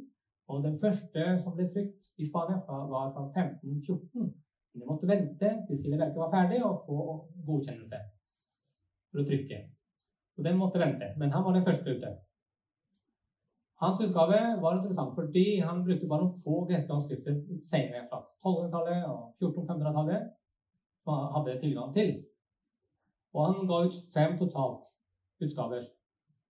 [0.49, 2.59] Og den første som ble trykt i Spania,
[2.93, 4.29] var fra 1514.
[4.73, 6.99] Men de måtte vente til hele verket var ferdig, og få
[7.47, 8.05] godkjennelse
[9.11, 9.78] for å trykke.
[10.39, 11.07] Så den måtte vente.
[11.19, 12.13] Men han var den første ute.
[13.83, 19.09] Hans utgave var interessant fordi han brukte bare noen få greske håndskrifter senere, fra 1200-tallet
[19.11, 20.29] og 1400-tallet.
[21.11, 22.13] man hadde tilgang til.
[23.35, 24.87] Og han ga ut fem totalt
[25.43, 25.89] utgaver.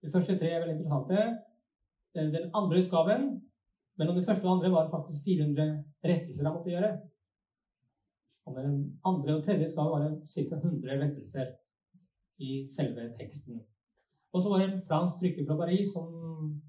[0.05, 1.24] De første tre er veldig interessante.
[2.18, 3.27] Den andre utgaven,
[3.96, 6.92] mellom de første og andre, var det faktisk 400 rettelser han måtte gjøre.
[8.44, 10.61] Og med den andre og tredje utgaven var det ca.
[10.61, 11.57] 100 rettelser
[12.38, 13.64] i selve teksten.
[14.32, 16.08] Og så var det en fransk trykker fra Paris som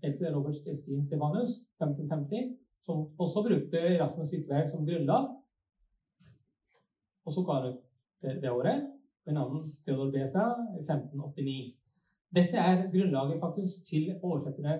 [0.03, 5.27] heter Robert Steen Stefanus, 1550, som også brukte Rasmus sitt som grunnlag.
[7.25, 7.73] Og så ga det,
[8.41, 8.87] det året.
[9.27, 10.45] En annen Theodor Besa
[10.79, 11.75] 1589.
[12.35, 14.79] Dette er grunnlaget faktisk til oversetterne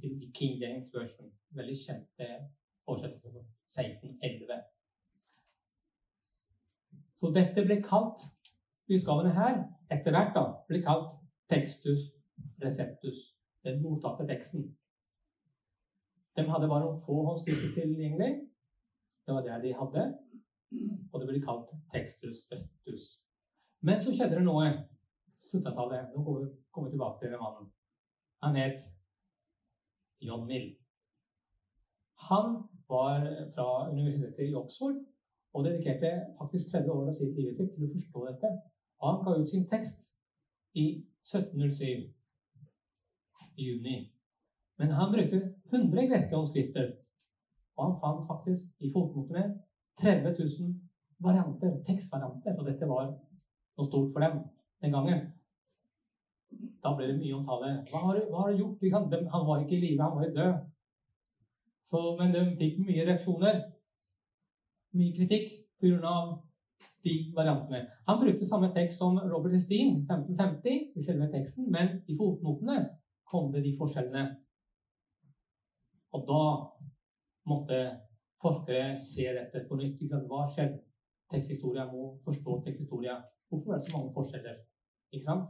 [0.00, 1.30] til King James Version.
[1.50, 2.30] Veldig kjente
[2.86, 3.44] oversettere fra
[3.82, 4.62] 1611.
[7.20, 8.24] Så dette ble kalt,
[8.90, 11.12] utgavene her, etter hvert da, ble kalt
[11.52, 12.13] Textus
[12.62, 14.66] Receptus, den mottatte teksten.
[16.36, 18.32] De hadde bare noen få håndskrifter tilgjengelig.
[19.26, 20.06] Det var det de hadde.
[21.12, 23.04] Og det ble kalt Textus Receptus.
[23.86, 24.66] Men så skjedde det noe
[25.46, 26.14] 1700-tallet.
[26.14, 27.70] Nå kommer vi tilbake til mannen.
[28.42, 28.80] Han het
[30.20, 30.72] John Mill.
[32.30, 34.96] Han var fra universitetet i Oxford
[35.54, 38.50] og dedikerte faktisk 30 år av sitt livet sitt til å forstå dette.
[39.04, 40.10] Han ga ut sin tekst
[40.74, 40.86] i
[41.22, 42.13] 1707, i
[43.56, 43.96] juni.
[44.78, 45.40] Men han brukte
[45.72, 46.88] 100 greske håndskrifter,
[47.76, 49.44] og han fant faktisk i fotnotene
[50.00, 50.74] 30 000
[51.22, 53.06] varianter, tekstvarianter, og dette var
[53.78, 54.40] noe stort for dem
[54.82, 55.24] den gangen.
[56.82, 57.70] Da ble det mye omtale.
[57.90, 59.10] Hva har, du- hva har du gjort?
[59.10, 60.54] De- Han var ikke i live, han var jo død.
[61.84, 63.62] Så, men de fikk mye reaksjoner.
[64.94, 65.46] Mye kritikk
[65.80, 66.14] pga.
[67.04, 67.82] de variantene.
[68.08, 72.78] Han brukte samme tekst som Robert Steen, 1550, i selve teksten, men i fotnotene
[73.34, 74.24] kom det de forskjellene.
[76.14, 76.42] Og da
[77.50, 77.78] måtte
[78.42, 80.02] forskere se dette på nytt.
[80.12, 80.76] Hva har skjedd?
[81.32, 83.16] Teksthistoria må forstå teksthistoria.
[83.50, 84.60] Hvorfor er det så mange forskjeller?
[85.10, 85.48] Ikke sant?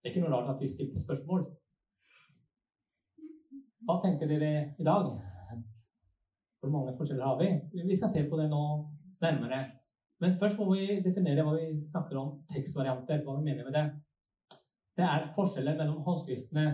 [0.00, 1.46] Det er ikke noe rart at vi stilte spørsmål.
[3.84, 5.12] Hva tenker dere i dag?
[6.60, 7.50] Hvor mange forskjeller har vi?
[7.84, 8.64] Vi skal se på det nå
[9.22, 9.60] nærmere.
[10.24, 13.22] Men først må vi definere hva vi snakker om tekstvarianter.
[13.22, 13.84] Hva vi mener med det.
[14.96, 16.66] Det er forskjeller mellom håndskriftene.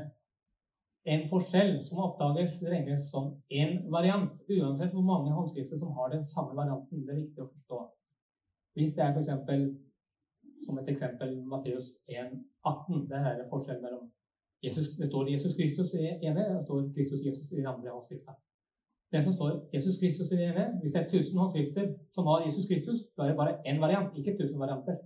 [1.13, 3.31] En forskjell som oppdages, regnes som
[3.61, 7.07] én variant, uansett hvor mange håndskrifter som har den samme varianten.
[7.07, 7.79] Det er viktig å forstå.
[8.77, 9.31] Hvis det er f.eks.
[10.67, 13.09] som et eksempel Matteus 1,18.
[13.09, 14.11] Der er det forskjell mellom
[14.63, 17.91] Jesus, Det står Jesus Kristus i ene, og det står Kristus Jesus i den andre
[17.91, 18.33] håndskrifta.
[19.13, 22.45] Det som står Jesus Kristus i det ene, hvis det er 1000 håndskrifter som har
[22.47, 24.97] Jesus Kristus, da er det bare én variant, ikke 1000 varianter.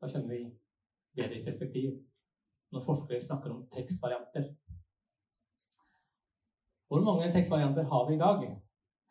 [0.00, 0.40] Da skjønner vi
[1.16, 1.90] bedre i perspektiv
[2.72, 4.48] når forskere snakker om tekstvarianter.
[6.88, 8.38] Hvor mange tekstvarianter har vi i dag?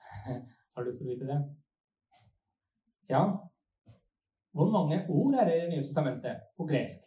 [0.74, 1.40] Har du lyst til å vite det?
[3.10, 3.24] Ja.
[4.56, 7.00] Hvor mange ord er det i Det nye testamentet på gresk?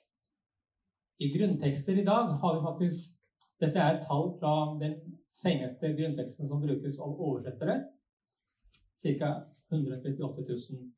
[1.19, 3.13] I grunntekster i dag har vi faktisk
[3.61, 4.99] Dette er tall fra den
[5.33, 7.77] seneste grunnteksten som brukes av oversettere.
[9.01, 9.31] Ca.
[9.73, 10.91] 138 000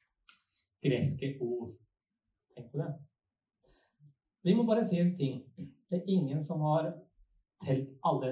[0.82, 1.70] greske ord.
[2.56, 3.07] Tenk på det.
[4.48, 5.42] Vi må bare si en ting.
[5.90, 6.86] Det er ingen som har
[7.60, 8.30] telt alle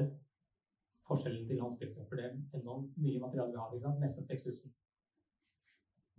[1.05, 2.07] forskjellene til håndskriften.
[2.09, 3.75] For det er enormt mye materiale vi har.
[3.75, 4.01] Ikke sant?
[4.01, 4.71] Nesten 6000.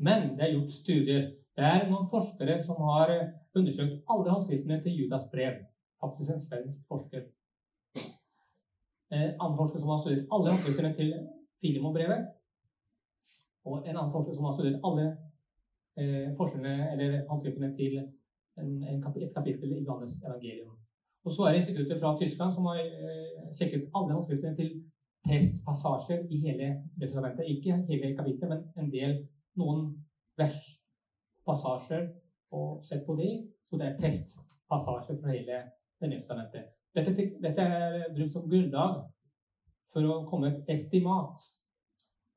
[0.05, 1.23] Men det er gjort studier.
[1.57, 3.13] Det er noen forskere som har
[3.57, 5.63] undersøkt alle håndskriftene til Judas brev.
[6.03, 7.25] Faktisk en svensk forsker.
[7.97, 11.15] En annen forsker som har studert alle håndskriftene til
[11.57, 12.29] Filimo brevet.
[13.65, 15.07] Og en annen forsker som har studert alle
[15.97, 17.97] eh, forskjellene, eller håndskriftene til
[18.61, 20.77] en, en et kapittel i Johannes evangelium.
[21.25, 24.69] Og så er det instituttet fra Tyskland som har eh, sjekket alle håndskriftene til
[25.27, 26.67] testpassasjer i hele
[27.01, 27.49] testamentet.
[27.53, 29.17] Ikke hele kapittelet, men en del,
[29.59, 29.81] noen
[30.39, 32.07] verspassasjer,
[32.51, 33.29] og sett på de.
[33.67, 35.63] Så det er testpassasjer fra hele
[35.99, 36.65] Det nye testamentet.
[36.95, 38.99] Dette, dette er brukt som grunnlag
[39.93, 41.41] for å komme et estimat.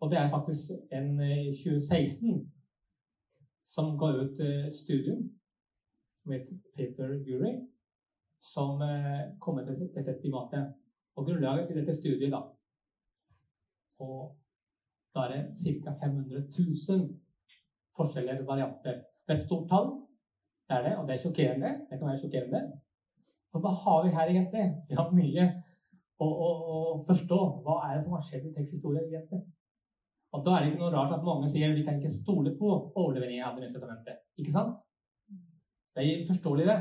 [0.00, 2.38] Og det er faktisk en i 2016
[3.68, 4.40] som ga ut
[4.72, 5.26] studium
[6.22, 7.52] som heter Peter Gurry,
[8.40, 10.74] som eh, kom med dette, estimatet.
[11.16, 12.42] Og grunnlaget til dette studiet, da
[14.00, 14.36] Og
[15.14, 15.92] da er det ca.
[16.00, 16.44] 500
[16.88, 17.08] 000
[17.96, 19.02] forskjellige varianter.
[19.26, 19.90] Det er et stort tall,
[20.68, 21.70] det er det, og det er sjokkerende.
[21.90, 22.60] Det kan være sjokkerende.
[23.52, 24.66] Og hva har vi her egentlig?
[24.88, 25.46] Vi har mye
[26.20, 27.40] å forstå.
[27.64, 29.40] Hva er det som har skjedd i teksthistorien egentlig?
[30.36, 32.68] Og da er det ikke noe rart at mange sier vi kan ikke stole på
[32.70, 34.22] overleveringen av Det nye testamentet.
[34.38, 34.78] Ikke sant?
[35.94, 36.78] Det er forståelig, det.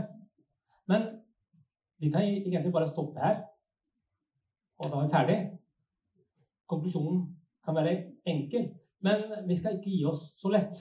[0.87, 1.01] Men
[1.99, 3.41] vi kan egentlig bare stoppe her,
[4.77, 5.39] og da er vi ferdig.
[6.67, 7.23] Konklusjonen
[7.65, 7.95] kan være
[8.25, 8.69] enkel,
[8.99, 10.75] men vi skal ikke gi oss så lett.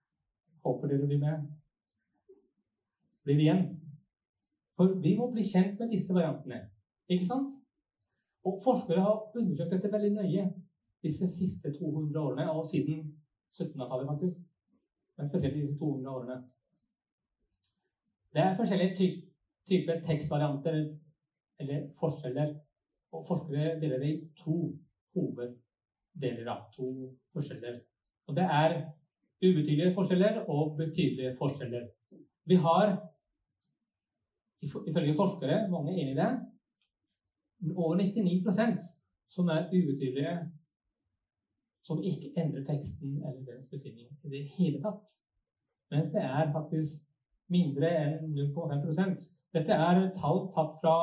[0.64, 1.46] Håper dere blir med.
[3.24, 3.64] Blir igjen.
[4.76, 6.60] For vi må bli kjent med disse variantene.
[7.08, 7.54] Ikke sant?
[8.44, 10.46] Og forskere har undersøkt dette veldig nøye
[11.02, 13.02] disse siste 200 årene, og siden
[13.52, 14.40] 1700-tallet, faktisk.
[15.16, 16.36] Men spesielt disse 200 årene.
[18.34, 19.08] Det er forskjellige ty
[19.68, 20.76] typer tekstvarianter
[21.60, 22.54] eller forskjeller.
[23.12, 24.56] Og forskere deler det i to
[25.14, 26.48] hoveddeler.
[26.48, 26.86] av To
[27.34, 27.80] forskjeller.
[28.28, 28.76] Og det er
[29.42, 31.88] ubetydelige forskjeller og betydelige forskjeller.
[32.44, 32.86] Vi har,
[34.62, 36.30] ifølge forskere, mange enig i det,
[37.76, 38.80] over 99%
[39.34, 40.34] som er ubetydelige,
[41.82, 45.06] som ikke endrer teksten eller dens betydning i det hele tatt.
[45.90, 47.09] Mens det er faktisk
[47.50, 50.96] mindre enn 0,5% Dette er tall tatt fra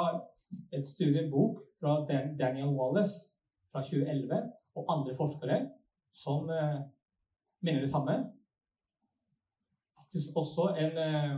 [0.71, 1.99] et studiebok fra
[2.39, 3.25] Daniel Wallace
[3.71, 4.39] fra 2011
[4.79, 5.57] og andre forskere
[6.15, 6.79] som uh,
[7.62, 8.15] mener det samme.
[9.97, 11.36] Faktisk også en, uh,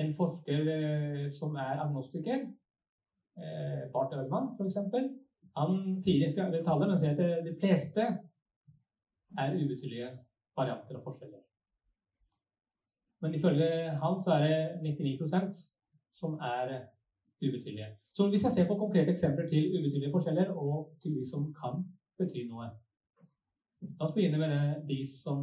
[0.00, 2.46] en forsker uh, som er agnostiker,
[3.38, 4.78] eh, Bart Ørman f.eks.
[5.56, 8.06] Han sier ikke det tallet, men sier at de fleste
[9.38, 10.10] er ubetydelige
[10.56, 11.42] varianter og forskjeller.
[13.24, 13.68] Men ifølge
[14.02, 15.60] han så er det 99%
[16.20, 16.74] som er
[17.40, 17.86] ubetydelige.
[18.16, 21.80] Så vi skal se på konkrete eksempler til ubetydelige forskjeller og til de som kan
[22.18, 22.66] bety noe.
[23.84, 25.40] La oss begynne med de som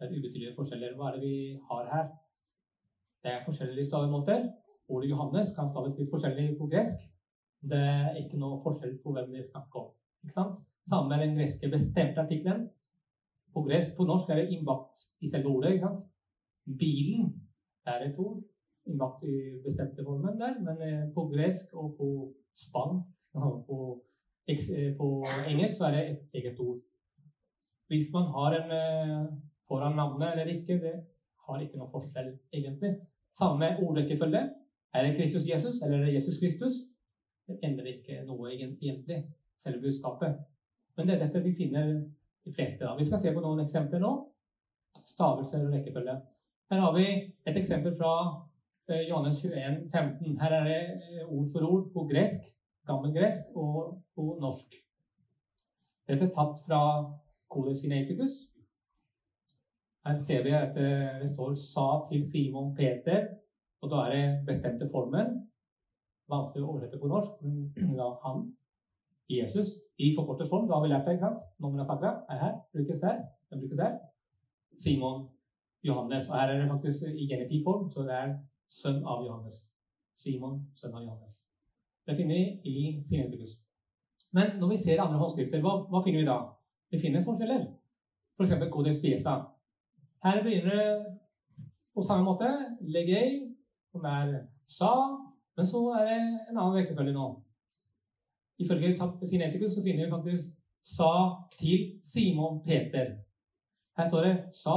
[0.00, 0.96] er ubetydelige forskjeller.
[0.96, 1.36] Hva er det vi
[1.68, 2.06] har her?
[3.22, 4.48] Det er forskjellige stavemåter.
[4.88, 7.04] Ordet Johannes kan staves litt forskjellig på gresk.
[7.72, 9.92] Det er ikke noe forskjell på hvem vi snakker om.
[10.24, 10.64] Ikke sant?
[10.88, 12.64] Samme med den greske bestemte artikkelen.
[13.52, 15.76] På, gresk, på norsk er det innbakt i selve ordet.
[15.76, 16.08] ikke sant?
[16.66, 17.32] Bilen
[17.86, 18.42] er et ord
[18.86, 22.08] innlagt i bestemte formen der, men eh, på gresk og på
[22.58, 23.78] spansk og på,
[24.48, 25.08] eh, på
[25.48, 26.78] engelsk så er det et eget ord.
[27.90, 29.32] Hvis man har en eh,
[29.68, 30.94] foran navnet eller ikke, det
[31.48, 32.96] har ikke noe forskjell, egentlig.
[33.38, 34.42] Samme ordrekkefølge.
[34.94, 36.74] Er det Kristus Jesus, eller er det Jesus Kristus?
[37.48, 39.22] Det endrer ikke noe egentlig,
[39.62, 40.36] selve budskapet.
[40.96, 41.94] Men det er dette vi finner
[42.44, 42.98] de fleste av.
[42.98, 44.12] Vi skal se på noen eksempler nå.
[45.14, 46.18] Stavelser og rekkefølge.
[46.72, 47.06] Her har vi
[47.46, 48.10] et eksempel fra
[48.88, 50.38] eh, Johannes 21, 15.
[50.40, 50.76] Her er det
[51.20, 52.46] eh, ord for ord på gresk,
[52.88, 54.78] gammelgresk og på norsk.
[56.08, 56.80] Dette er tatt fra
[57.52, 58.38] Codex Geneticus.
[60.06, 63.28] Her ser vi at eh, det står 'sa til Simon Peter',
[63.82, 65.28] og da er det bestemte formen
[66.28, 67.36] vanskelig å oversette på norsk,
[67.76, 68.48] men da han,
[69.28, 71.44] Jesus, i forkortet form, da har vi lært det, ikke sant?
[71.60, 73.98] Nomen sakra er her, brukes her, den brukes her.
[74.80, 75.28] Simon,
[75.84, 78.34] Johannes, og her er det faktisk i genitiv form, så det er
[78.70, 79.64] sønn av Johannes.
[80.16, 81.34] Simon, sønn av Johannes.
[82.06, 83.56] Det finner vi i Sinetikus.
[84.32, 86.38] Men når vi ser andre håndskrifter, hva, hva finner vi da?
[86.92, 87.66] Vi finner forskjeller.
[88.38, 88.54] F.eks.
[88.54, 89.34] For Codex Piesa.
[90.24, 91.18] Her begynner det
[91.94, 92.48] på samme måte
[92.80, 93.52] legei,
[93.92, 94.32] som er
[94.70, 94.92] sa,
[95.56, 97.28] men så er det en annen rekkefølge nå.
[98.62, 98.94] Ifølge
[99.26, 100.54] Sinetikus så finner vi faktisk
[100.86, 101.12] sa
[101.58, 103.16] til Simon Peter.
[103.98, 104.76] Her står det sa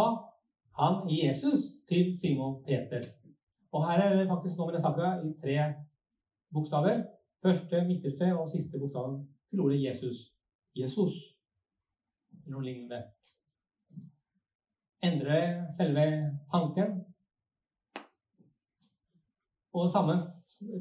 [0.80, 1.60] han Jesus
[1.90, 3.02] til Simon Peter.
[3.72, 5.56] Og her er det faktisk noe med det sakra i tre
[6.54, 7.04] bokstaver.
[7.44, 9.18] Første, midterste og siste bokstaven
[9.50, 10.18] til ordet Jesus.
[10.76, 11.14] Jesus.
[12.52, 13.02] Noe lignende.
[15.04, 15.42] Endre
[15.78, 16.06] selve
[16.52, 17.04] tanken.
[19.76, 20.16] Og samme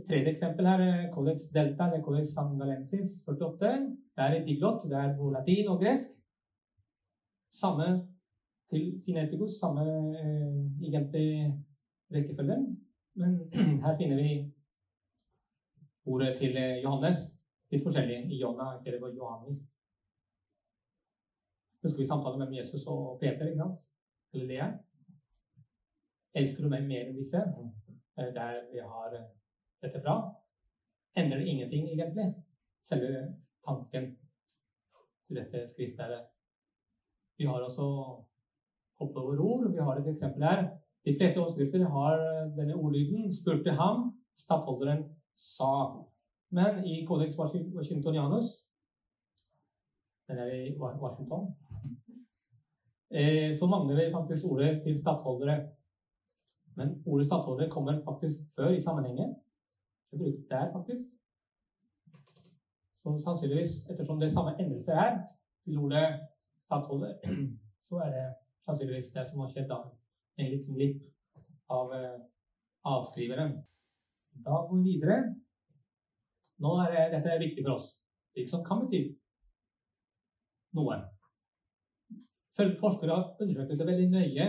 [0.08, 3.72] tredje eksempel her, er Codex Delta eller Codex Sangalensis 48.
[4.16, 6.10] Det er diglot, det er på latin og gresk.
[7.52, 8.13] Samme
[8.70, 9.84] til Sineticus, samme
[10.20, 11.28] eh, egentlig
[12.14, 12.56] rekkefølge.
[13.14, 13.38] Men
[13.84, 14.52] her finner vi
[16.06, 17.20] ordet til eh, Johannes
[17.72, 19.54] litt forskjellig i Jonna i stedet for Johanni.
[21.84, 23.86] Husker vi samtalen mellom Jesus og Peter, ikke sant?
[24.32, 24.68] Eller Lea?
[26.34, 27.40] Elsker du meg mer enn disse?
[28.16, 29.30] Der vi har eh,
[29.84, 30.18] dette fra,
[31.18, 32.30] endrer det ingenting, egentlig.
[32.84, 33.24] Selve
[33.66, 34.14] tanken
[35.26, 36.22] til dette skriftstedet.
[37.38, 37.86] Vi har også
[39.00, 39.70] hoppet over ord.
[39.72, 40.62] Vi har et eksempel her.
[41.04, 42.16] De fleste overskrifter har
[42.56, 43.32] denne ordlyden.
[43.32, 45.04] Spurte ham, stattholderen
[45.36, 45.72] sa.
[46.50, 48.60] Men i Codex Washingtonianus
[50.28, 51.54] Den er i Washington.
[53.10, 55.68] Eh, så mangler vi faktisk ordet til stattholdere.
[56.76, 59.34] Men ordet stattholdere kommer faktisk før i sammenhengen.
[60.10, 61.02] Det brukes der, faktisk.
[63.02, 65.18] Så sannsynligvis, ettersom det er samme endelse her
[65.64, 66.06] til ordet
[66.66, 67.12] stattholder,
[67.88, 68.26] så er det
[68.66, 69.80] sannsynligvis det som har skjedd da.
[70.40, 71.02] En liten glipp
[71.72, 72.20] av uh,
[72.90, 73.56] avskriveren.
[74.44, 75.18] Da går vi videre.
[76.64, 77.90] Nå er det, dette er viktig for oss.
[78.38, 79.02] Liksom kan bety
[80.74, 80.98] noe.
[82.54, 84.46] Forskere har undersøkt dette veldig nøye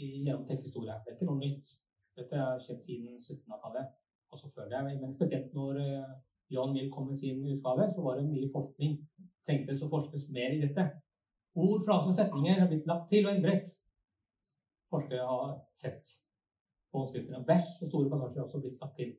[0.00, 0.96] gjennom teksthistorie.
[1.04, 1.76] Det er ikke noe nytt.
[2.18, 3.92] Dette har skjedd siden 1700-tallet,
[4.34, 4.80] også før det.
[5.02, 6.10] Men spesielt når uh,
[6.50, 8.98] John Mill kom med sin utgave, så var det mye forskning.
[9.46, 10.86] Trengtes å forskes mer i dette.
[11.54, 13.72] Ord, fraser og setninger har blitt lagt til og endret.
[14.90, 16.12] Forskere har sett
[16.90, 17.42] på skriftene.
[17.46, 19.10] Vers og store passasjer har også blitt lagt til.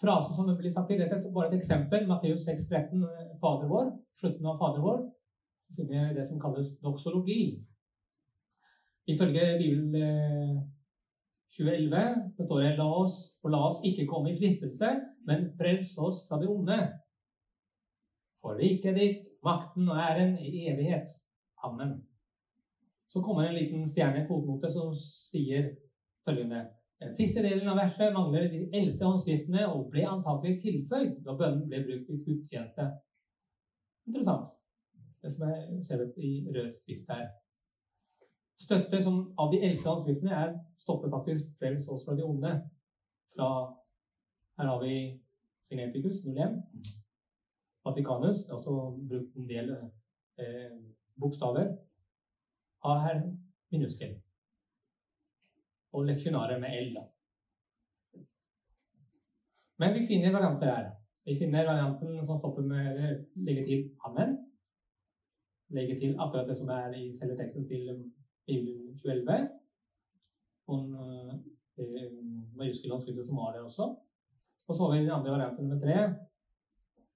[0.00, 2.06] Fraser som blir lagt til, er bare et eksempel.
[2.08, 3.04] Matteus 6,13,
[3.40, 3.92] Fader vår.
[4.20, 5.04] Slutten av Fader vår.
[5.76, 7.42] Finner det som kalles doksologi.
[9.10, 10.64] Ifølge Bibelen
[11.50, 14.90] 2011 så står det la oss, og la oss ikke komme i fristelse,
[15.26, 16.78] men frels oss fra det onde.
[18.40, 21.08] For riket ditt, makten og æren i evighet.
[21.64, 21.96] Amen.
[23.10, 25.72] Så kommer en liten stjerne i fotnote som sier
[26.26, 26.66] følgende
[27.00, 31.64] Den siste delen av verset mangler de eldste håndskriftene og ble antakelig tilføyd da bønnen
[31.70, 32.90] ble brukt i gudstjeneste.
[34.04, 34.50] Interessant.
[35.22, 37.24] Det som er skrevet i rød skrift her.
[38.60, 42.52] Støtte som av de eldste håndskriftene er stopper faktisk frels oss fra de onde.
[43.32, 43.50] Fra
[44.60, 44.94] Her har vi
[45.64, 46.60] Signetikus 01.
[47.84, 48.72] Vatikanus, også
[49.08, 49.70] brukt en del
[50.38, 50.74] eh,
[51.20, 51.76] bokstaver.
[52.84, 53.22] Har her
[53.72, 54.14] minuskel.
[55.92, 56.94] Og leksjonarer med L.
[56.94, 57.06] da.
[59.80, 60.90] Men vi finner varianter her.
[61.24, 64.36] Vi finner varianten som stopper med legge til 'amen'.
[65.68, 68.12] Legge til akkurat det som er i selve teksten til
[68.46, 69.48] Bibelen 2011.
[70.68, 70.94] Noen
[71.78, 72.12] eh,
[72.58, 73.86] majuskelhåndskrifter som var der også.
[74.68, 76.29] Og så har vi den andre varianten nummer tre.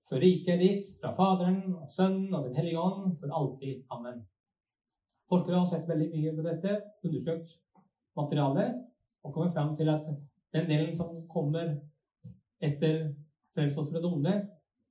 [0.05, 3.85] For riket ditt, fra Faderen og Sønnen og Den hellige ånd, for alltid.
[3.95, 4.21] Amen.
[5.31, 7.55] Forskere har sett veldig mye på dette, undersøkt
[8.19, 8.83] materialet
[9.25, 10.11] og kommet fram til at
[10.55, 11.73] den delen som kommer
[12.63, 13.07] etter
[13.55, 14.35] Frels fra det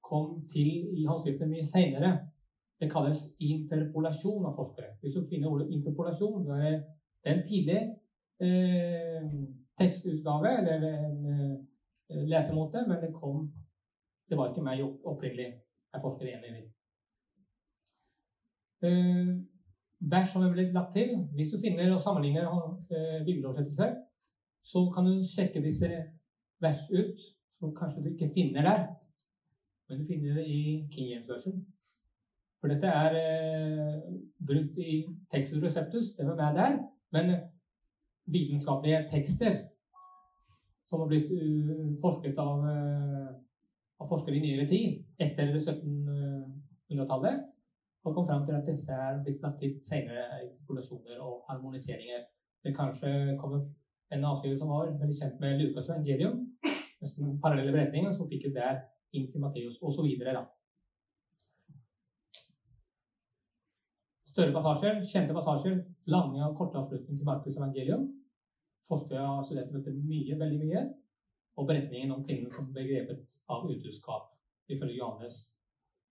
[0.04, 2.14] kom til i håndskriften mye seinere.
[2.80, 4.96] Det kalles interpolasjon av forskere.
[5.02, 7.80] Hvis du finner ordet interpolasjon, så er det en tidlig
[8.44, 9.36] eh,
[9.80, 13.46] tekstutgave eller en eh, lesemåte, men det kom
[14.30, 15.50] Det var ikke meg opprinnelig.
[15.94, 16.64] Jeg forsker enig i.
[18.88, 19.34] Eh,
[20.12, 21.16] vers som er blitt lagt til.
[21.36, 23.96] Hvis du finner og sammenligner uh, bibeloversettelser,
[24.64, 25.90] så kan du sjekke disse
[26.64, 27.20] vers ut
[27.60, 28.82] som kanskje du ikke finner der,
[29.88, 31.66] men du finner det i King James version.
[32.60, 34.04] For dette er eh,
[34.48, 36.78] brukt i Texas Receptus, det var med der,
[37.12, 37.34] men
[38.26, 39.58] vitenskapelige tekster
[40.88, 43.34] som har blitt uh, forsket av, uh,
[44.04, 47.50] av, forskere i nyere tid, etter 1700-tallet,
[48.04, 52.26] og kom fram til at disse er blitt lagt til senere populasjoner og harmoniseringer.
[52.64, 53.64] Det kanskje kommer
[54.14, 56.42] en avskriver som var veldig kjent med Lukas evangelium,
[57.04, 58.82] nesten parallelle beretninger, som fikk det der
[59.16, 60.10] inn til Matteus osv.
[64.34, 68.08] Større passasjer, kjente passasjer, lange og korte avslutninger til Markus evangelium.
[68.88, 70.84] Forskere har studert dette mye, veldig mye.
[71.58, 74.32] Og beretningen om kvinnen som ble grepet av utroskap,
[74.74, 75.38] ifølge Johannes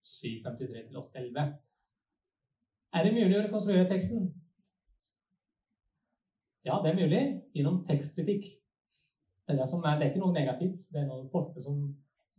[0.06, 1.52] 7.53-8.11.
[2.92, 4.28] Er det mulig å rekonstruere teksten?
[6.62, 7.22] Ja, det er mulig
[7.56, 8.44] gjennom tekstkritikk.
[9.48, 10.76] Det er, det, er, ikke noe negativt.
[10.92, 11.80] Det er noen forskere som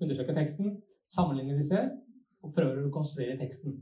[0.02, 0.78] undersøker teksten,
[1.12, 1.82] sammenligner disse
[2.44, 3.76] og prøver å rekonstruere teksten.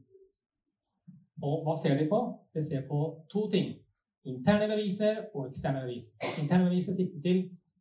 [1.41, 2.19] Og hva ser de på?
[2.53, 2.99] De ser på
[3.31, 3.75] to ting.
[4.29, 6.09] Interne beviser og eksterne bevis.
[6.41, 7.39] Interne beviser sikter til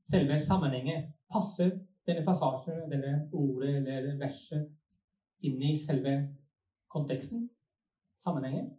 [0.08, 1.08] selve sammenhengen.
[1.30, 1.70] Passer
[2.08, 4.68] denne passasjen, denne ordet eller verset
[5.46, 6.16] inn i selve
[6.90, 7.48] konteksten?
[8.24, 8.72] Sammenhengen?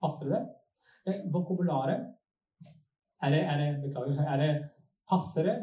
[0.00, 0.42] Passer det?
[1.06, 2.12] det vokabularet
[3.22, 4.68] er det, er det, beklager, er det
[5.10, 5.54] passere?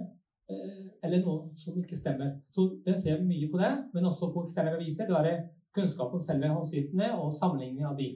[0.50, 2.36] Eh, eller noe som ikke stemmer?
[2.52, 5.08] Så det ser mye på det, men også på eksterne beviser.
[5.08, 8.10] Da er det kunnskap om selve håndskriftene og sammenligning av de.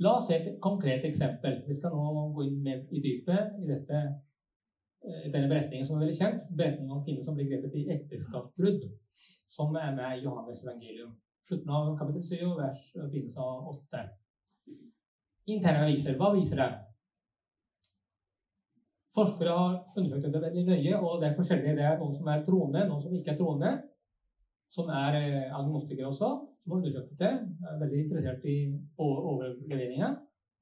[0.00, 1.60] La oss se et konkret eksempel.
[1.66, 4.04] Vi skal nå gå inn mer i dypet i dette,
[5.00, 6.46] denne beretningen som er veldig kjent.
[6.56, 8.86] Beretningen om kvinnen som blir grepet i ekteskapsbrudd,
[9.50, 11.14] som er med i Johannes evangelium.
[11.48, 14.04] Slutten av kapittel 7, vers begynnelse av 8.
[15.50, 16.18] Interne aviser.
[16.20, 16.68] Hva viser det?
[19.16, 21.78] Forskere har undersøkt dette veldig nøye, og det er forskjellige.
[21.80, 23.72] Det er noen som er troende, noen som ikke er troende.
[24.70, 26.28] Som er eh, agnostikere også
[26.60, 27.30] som har undersøkt det,
[27.66, 28.56] er veldig interessert i
[29.00, 30.10] overleveringa,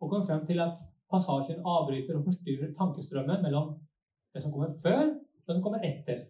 [0.00, 0.78] og kom frem til at
[1.10, 3.72] passasjen avbryter og forstyrrer tankestrømmen mellom
[4.39, 6.24] det som kommer før, og som kommer etter.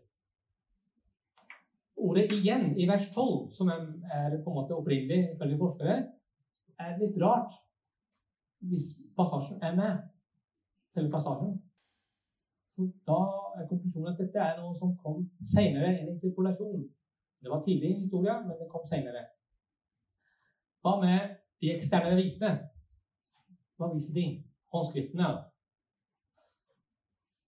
[1.97, 5.97] Ordet 'igjen' i vers 12, som er på en måte opprinnelig ifølge forskere,
[6.79, 7.51] er litt rart
[8.69, 8.87] hvis
[9.17, 9.99] passasjen er med.
[10.95, 11.53] Selve passasjen.
[12.75, 13.19] Så da
[13.59, 16.87] er konklusjonen at dette er noe som kom senere enn interpolasjon.
[17.43, 19.27] Det var tidlig i historien, men det kom senere.
[20.83, 22.53] Hva med de eksterne bevisene?
[23.77, 24.27] Hva viser de?
[24.73, 25.29] håndskriftene.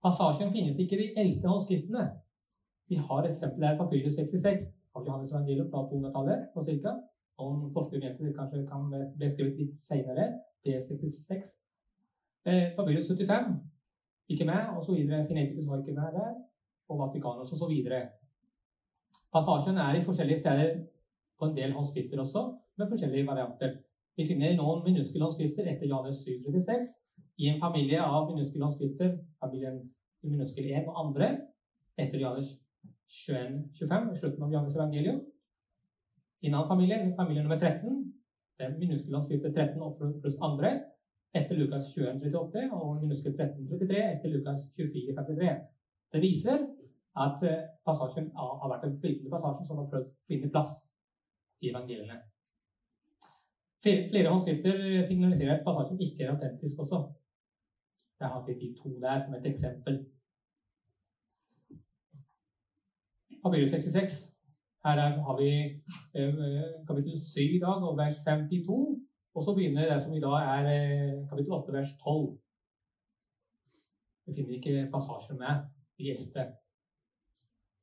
[0.04, 2.04] Passasjen finnes ikke i de eldste håndskriftene.
[2.88, 4.62] Vi har eksempel her, papyrus 66
[4.96, 6.46] av Johannes Evangelium fra 200-tallet.
[6.54, 6.94] sånn cirka.
[7.40, 10.24] Mente det kanskje kan bli skrevet litt senere.
[10.64, 11.52] B66.
[12.44, 13.54] Eh, papyrus 75
[14.32, 15.24] ikke med, og så videre.
[15.24, 16.34] Sinaiticus var ikke med der.
[16.88, 18.00] Og Vatikanus, og så videre.
[19.32, 20.74] Passasjen er i forskjellige steder
[21.38, 22.42] på en del håndskrifter også,
[22.78, 23.76] med forskjellige varianter.
[24.16, 26.96] Vi finner noen minuskule håndskrifter etter Johannes 736
[27.40, 29.80] i en familie av minuskule håndskrifter, familien
[30.28, 31.30] minuskel 1 og andre,
[31.96, 32.52] etter Johannes
[33.08, 35.20] 21-25, slutten av Johannes evangelium.
[36.40, 37.94] I en annen familie, familie nummer 13,
[38.58, 40.74] det er minuskule håndskrifter 13 pluss andre,
[41.32, 45.52] etter Lukas 21-38 og minuskel 13-33 etter Lukas 24-53.
[46.12, 46.64] Det viser
[47.24, 50.74] at eh, passasjen har vært en flytende passasje som har prøvd å finne plass
[51.62, 52.18] i evangeliene.
[53.80, 57.00] Flere håndskrifter signaliserer at passasjen ikke er autentisk også.
[58.20, 59.94] Jeg har vi de to der som et eksempel.
[63.42, 64.12] Papyrus 66.
[64.84, 64.96] Her
[65.26, 65.50] har vi
[66.18, 66.34] eh,
[66.88, 69.00] kapittel 7 i dag, og vers 52.
[69.34, 72.38] Og så begynner det som i dag er eh, kapittel 8, vers 12.
[74.26, 75.64] Vi finner ikke passasjer med
[75.98, 76.46] de eldste.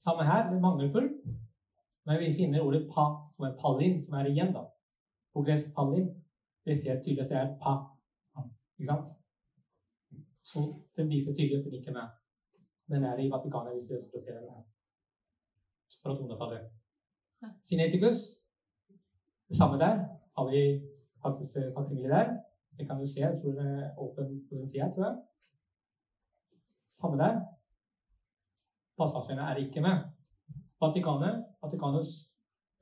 [0.03, 1.09] Samme her, er mangelfull.
[2.05, 4.53] Men vi finner ordet pa, som er pallin, som er igjen.
[4.53, 4.63] da.
[5.33, 6.09] På gresk pallin.
[6.65, 7.73] Det ser tydelig at det er pa.
[8.79, 9.17] Ikke sant?
[10.47, 10.63] Så
[10.95, 12.07] den viser tydelig at den ikke er med.
[12.91, 14.65] Den er i Vatikanet, hvis vi ønsker å se den her.
[16.03, 16.69] Fra 200-tallet.
[17.67, 18.21] Sineticus,
[19.49, 20.05] det samme der.
[20.37, 20.61] Har vi
[21.23, 22.31] faktisk faksimile der.
[22.77, 23.19] Det kan du se.
[23.19, 25.17] Jeg tror det er åpen på den sida, tror jeg.
[27.01, 27.41] Samme der.
[28.97, 30.07] Passasjene er ikke med.
[30.81, 32.09] Vatikanet, Vatikanus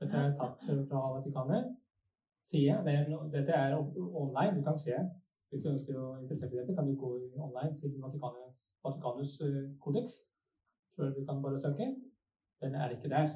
[0.00, 1.76] Dette er tatt fra Vatikanet.
[2.46, 2.78] Side.
[2.86, 2.96] Det
[3.32, 3.74] dette er
[4.22, 4.54] online.
[4.58, 4.96] Du kan se.
[5.56, 7.94] Hvis du ønsker å interessere deg i dette, kan du gå online til
[8.84, 9.38] Vatikanus
[9.80, 10.18] kodeks.
[10.92, 11.86] Tror du kan bare søke.
[12.60, 13.30] Den er ikke der.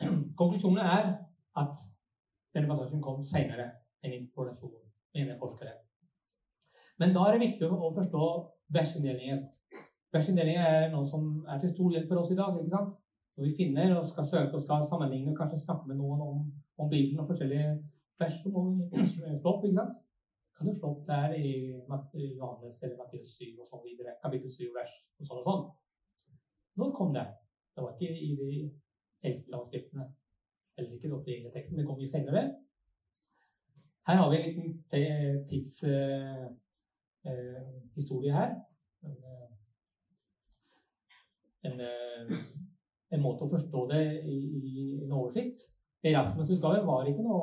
[0.40, 1.10] Konklusjonen er
[1.60, 1.84] at
[2.56, 3.68] denne passasjen kom senere
[4.00, 5.76] enn interpolasjonen, mener forskere.
[6.96, 8.24] Men da er det viktig å forstå
[8.72, 9.44] versinndelingen.
[10.16, 12.56] Versinndelingen er noe som er til stor hjelp for oss i dag.
[12.56, 12.96] ikke sant?
[13.36, 16.44] Når vi finner og skal søke og skal sammenligne og kanskje snakke med noen om,
[16.80, 17.74] om Bibelen og forskjellige
[18.20, 20.02] vers noen slå opp, ikke sant?
[20.62, 21.82] kan du slå opp der i
[22.38, 24.14] Johannes eller Matteus 7 og sånn videre.
[24.22, 25.64] Kapittel 7 vers og sånn og sånn.
[26.78, 27.26] Når kom det?
[27.74, 28.50] Det var ikke i de
[29.26, 30.04] eldste avskriftene.
[30.76, 31.78] Eller ikke i den opprinnelige teksten.
[31.80, 32.42] Det kom jo senere.
[34.06, 34.68] Her har vi en liten
[35.50, 38.50] tidshistorie uh, uh, her.
[41.66, 41.78] En, en,
[43.10, 44.32] en, måte å forstå det i,
[44.62, 44.64] i
[45.04, 45.58] en oversikt.
[46.06, 47.42] Erasmus' utgave var ikke noe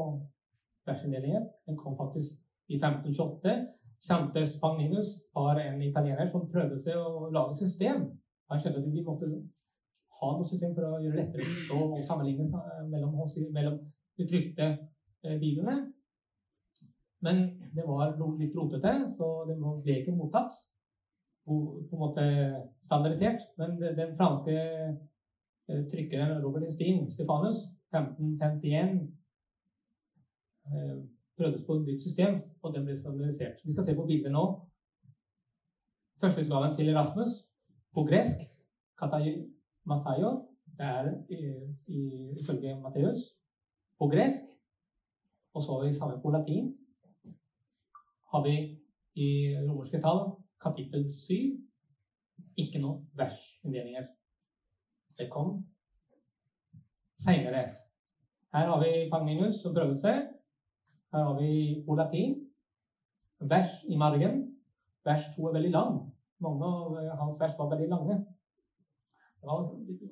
[0.89, 1.45] versinndeling.
[1.67, 2.35] Den kom faktisk
[2.69, 3.55] i 1528.
[3.99, 8.05] Santes Pagninus var en italiener som prøvde seg å lage system.
[8.49, 9.29] Han skjønte at vi måtte
[10.19, 12.47] ha noe system for å gjøre det lettere å og sammenligne
[12.91, 13.15] mellom,
[13.55, 13.79] mellom
[14.17, 14.73] de trykte
[15.21, 15.39] bilene.
[15.39, 15.79] biblene.
[17.19, 17.41] Men
[17.75, 20.55] det var litt rotete, så det ble ikke mottatt.
[21.49, 22.25] På en måte
[22.85, 23.43] standardisert.
[23.59, 29.07] Men den franske eh, trykkeren Robert Estin Stefanus, 1551, eh,
[31.37, 33.61] prøvdes på et nytt system, og den ble standardisert.
[33.65, 34.45] Vi skal se på bildet nå.
[36.21, 37.31] Førsteutgaven til Erasmus
[37.93, 38.45] på gresk.
[39.85, 40.45] Masayo.
[40.77, 41.05] Det er
[42.39, 43.19] ifølge Matteus
[43.99, 44.41] på gresk.
[45.53, 46.75] Og så har vi samme på latin.
[48.31, 48.55] Har vi
[49.15, 49.29] i
[49.67, 50.21] romerske tall
[50.61, 51.33] kapittel 7
[52.57, 54.05] ikke noe versinnledninger.
[55.17, 55.63] Det kom
[57.19, 57.63] seinere.
[58.53, 60.27] Her har vi Pagninus som prøvde seg.
[61.13, 62.35] Her har vi på latin.
[63.39, 64.41] Vers i margen.
[65.05, 65.95] Vers 2 er veldig lang.
[66.39, 68.19] Mange av hans vers var veldig lange.
[69.39, 69.65] Det var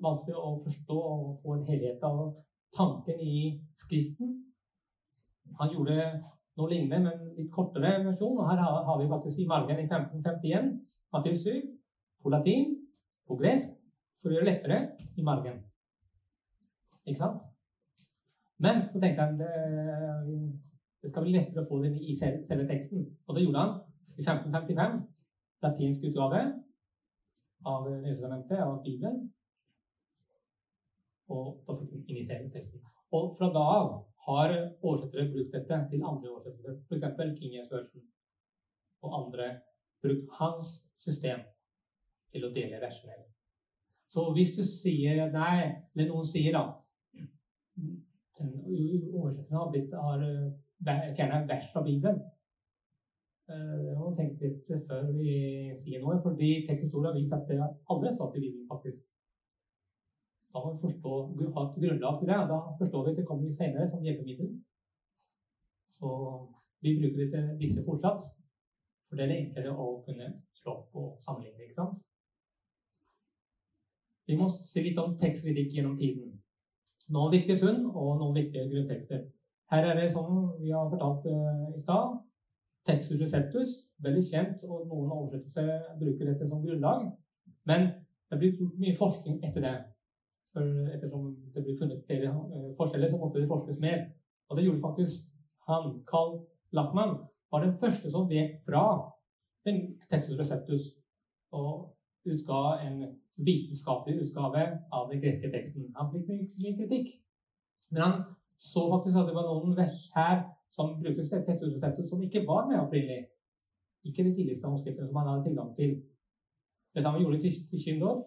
[0.04, 2.22] vanskelig å forstå og få en helhet av
[2.76, 3.38] tanken i
[3.78, 4.34] Skriften.
[5.60, 5.98] Han gjorde
[6.58, 8.38] noe lignende, men litt kortere versjon.
[8.38, 10.72] og Her har vi faktisk i margen i 1551
[11.14, 11.62] Matteus 7
[12.24, 12.74] på latin,
[13.28, 13.70] på gresk,
[14.22, 14.80] for å gjøre det lettere
[15.20, 15.60] i margen.
[17.06, 17.43] Ikke sant?
[18.60, 19.52] Men så tenkte han det,
[21.08, 23.05] det skal bli lettere å få det i selve teksten.
[23.28, 23.70] Og det gjorde han
[24.18, 24.97] i 1555.
[25.64, 26.41] Latinsk utgave
[27.72, 29.22] av Nytestamentet, av Bibelen.
[31.32, 32.84] Og da fikk han inn i selve teksten.
[33.16, 33.88] Og fra da av
[34.28, 34.53] har
[34.84, 37.39] oversettere brukt dette til andre oversettere, f.eks.
[37.39, 37.95] King James.
[39.08, 39.49] Og andre
[40.03, 41.47] brukt hans system
[42.36, 43.16] til å dele versene.
[44.12, 46.68] Så hvis du sier nei, eller noen sier da
[48.38, 50.24] Oversetterne har, blitt, har
[50.86, 52.20] fjerna vers fra Bibelen.
[53.50, 55.36] Eh, Det må tenke litt før vi
[55.80, 57.60] sier noe, fordi teksthistoria viser at det
[57.94, 59.04] aldri satt i Bibelen, faktisk.
[60.54, 61.14] Da må vi forstå,
[61.56, 64.52] ha et grunnlag til det, og da forstår vi at det kommer senere som hjelpemiddel.
[65.98, 66.10] Så
[66.82, 68.28] vi bruker det til disse fortsatt,
[69.08, 70.28] for det er det enklere å kunne
[70.60, 72.04] slå opp og sammenligne, ikke sant?
[74.28, 76.34] Vi må se litt om tekstkritikk gjennom tiden.
[77.16, 79.24] Noen viktige funn og noen viktige grunntekster.
[79.72, 80.28] Her er det som
[80.61, 82.18] vi har fortalt uh, i stad.
[82.88, 87.09] Textus receptus, veldig kjent, og noen oversettelser bruker dette som grunnlag.
[87.68, 87.89] Men
[88.30, 89.76] det blitt gjort mye forskning etter det.
[90.55, 94.05] For ettersom det blir funnet flere uh, forskjeller, så måtte det forskes mer.
[94.47, 95.28] Og det gjorde faktisk
[95.68, 96.39] han, Carl
[96.72, 97.18] Lackman,
[97.51, 98.84] var den første som vek fra
[99.68, 100.84] den Textus receptus
[101.51, 101.93] og
[102.28, 103.01] utga en
[103.36, 105.91] vitenskapelig utgave av den greske teksten.
[105.95, 107.09] Han fikk mye kritikk.
[107.91, 108.18] Men han
[108.60, 110.38] så faktisk at det var noen her
[110.74, 113.28] som brukte receptus som ikke var med opprinnelig.
[114.05, 115.91] Ikke de tidligste håndskriftene som han hadde tilgang til.
[116.95, 118.24] Det samme gjorde til Schindorf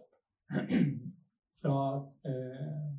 [1.62, 1.76] fra
[2.28, 2.90] eh,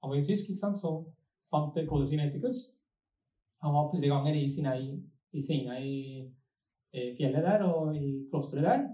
[0.00, 1.06] Han var jo tysk, ikke sant, som
[1.50, 2.58] fant Codex Geneticus.
[3.62, 4.80] Han var flere ganger i Sinai,
[5.32, 5.86] i Sinai
[6.94, 8.84] eh, fjellet der og i klosteret der.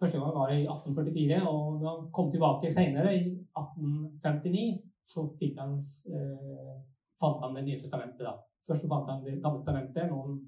[0.00, 3.22] Første gang var i 1844, og da han kom tilbake senere, i
[3.58, 5.72] 1859, så fikk han,
[6.14, 6.74] eh,
[7.20, 8.24] fant han Det nye testamentet.
[8.26, 8.34] da.
[8.66, 10.40] Først så fant han Det gamle testamentet, noen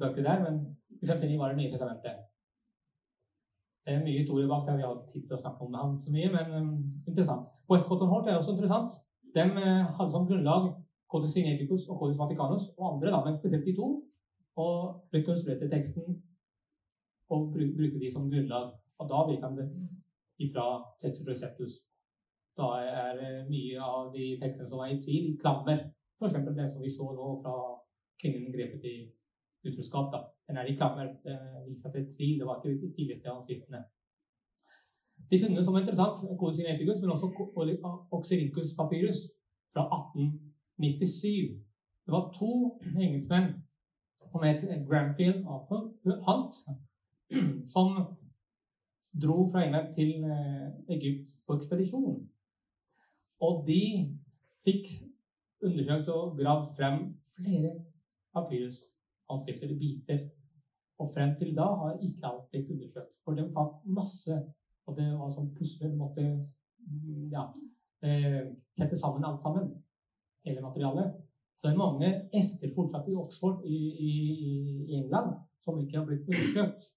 [0.00, 2.24] bøker der, men i 59 var det Nye testamentet.
[3.86, 5.98] Det er mye historie bak der, vi har tid til å snakke om det han
[6.04, 6.70] så mye, men um,
[7.06, 7.46] interessant.
[7.70, 8.96] Westcott og Hort er også interessant.
[9.34, 10.72] De uh, hadde som grunnlag
[11.12, 13.88] Codus Sineticus og Codus Vaticanus, og andre, da, men spesielt de to,
[14.56, 14.74] og
[15.14, 16.16] rekonstruerte teksten
[17.30, 18.72] og brukte de som grunnlag.
[18.98, 19.68] Og da virker det
[20.38, 20.66] ifra
[21.00, 21.72] Textus Receptus.
[22.58, 25.82] Da er eh, mye av de tekstene som er i tvil, i klammer.
[26.18, 26.36] F.eks.
[26.56, 27.56] det som vi så nå fra
[28.20, 28.96] kvinnen grepet i
[29.68, 30.12] utroskap.
[30.12, 30.20] da.
[30.48, 31.12] Den er i klammer.
[31.24, 31.36] Det
[31.68, 32.38] viser det er tvil.
[32.38, 33.84] Det var ikke de tidligste håndskriftene.
[35.30, 37.28] De funnet som interessant Codus Geneticus, men også
[38.16, 39.20] Oxyrhynchus papyrus
[39.72, 41.62] fra 1897.
[42.04, 42.52] Det var to
[43.06, 43.48] engelskmenn
[44.30, 46.54] som het Granfield og Hunt,
[47.74, 47.88] som
[49.22, 52.28] dro fra England til eh, Egypt på ekspedisjon.
[53.40, 53.82] Og de
[54.64, 54.86] fikk
[55.68, 56.98] undersøkt og gravd frem
[57.36, 57.72] flere
[58.36, 60.24] papyrushåndskrifter, biter.
[60.98, 63.12] Og frem til da har ikke alt blitt undersøkt.
[63.24, 64.36] For de fant masse,
[64.86, 65.92] og det var sånn pusler.
[65.92, 67.44] De måtte mm, ja,
[68.06, 68.42] eh,
[68.78, 69.68] sette sammen alt sammen,
[70.46, 71.12] hele materialet.
[71.56, 72.10] Så det er mange
[72.40, 74.12] ester fortsatt i Oxford i, i,
[74.86, 76.90] i England som ikke har blitt undersøkt.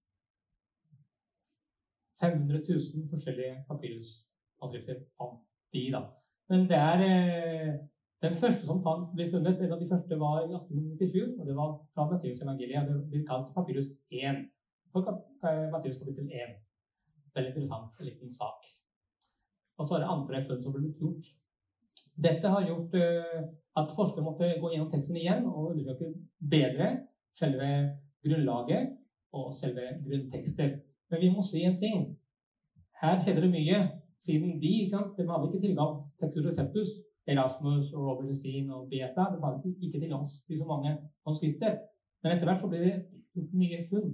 [2.20, 5.40] 500 000 forskjellige papyrushåndskrifter fant
[5.74, 6.02] de, da.
[6.50, 7.74] Men det er eh,
[8.22, 8.82] den første som
[9.16, 12.90] ble funnet, en av de første var i 1897, og det var fra Matteus evangeliet.
[12.90, 14.42] Det blir kalt papyrus 1.
[14.92, 16.58] For eh, Matteus kapittel 1.
[17.36, 18.68] Veldig interessant en liten sak.
[19.80, 21.32] Og så er det andre funn som ble gjort.
[22.20, 23.40] Dette har gjort eh,
[23.80, 26.12] at forskere måtte gå gjennom teksten igjen og undersøke
[26.52, 26.92] bedre
[27.40, 27.70] selve
[28.26, 28.98] grunnlaget
[29.40, 30.76] og selve grunntekster.
[31.10, 32.10] Men vi må si en ting.
[33.00, 33.84] Her skjedde det mye.
[34.20, 36.90] Siden de ikke sant, de hadde ikke tilgang til Textus Receptus,
[37.32, 40.92] Erasmus og Robert Steen og BSA, Det var ikke tilgang til så mange
[41.26, 41.78] håndskrifter.
[42.22, 42.96] Men etter hvert så ble det
[43.36, 44.10] gjort mye funn.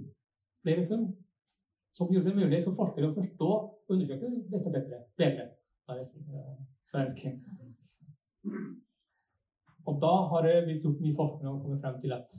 [0.62, 1.06] Flere funn.
[1.96, 4.98] Som gjorde det mulig for forskere å forstå og undersøke dette bedre.
[5.20, 5.44] bedre.
[5.88, 6.56] Eh.
[9.86, 12.36] Og da har det blitt gjort mye forskning og kommet frem til at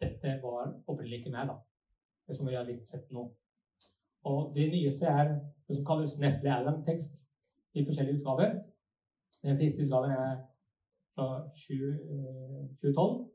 [0.00, 1.56] dette var opprinnelig ikke meg, da.
[2.26, 3.26] Det som vi har litt sett nå.
[4.30, 5.34] Og det nyeste er
[5.68, 7.24] det som kalles Nestle Allen-tekst
[7.74, 8.54] i forskjellige utgaver.
[9.42, 10.36] Den siste utgaven er
[11.14, 13.30] fra 20, eh, 2012,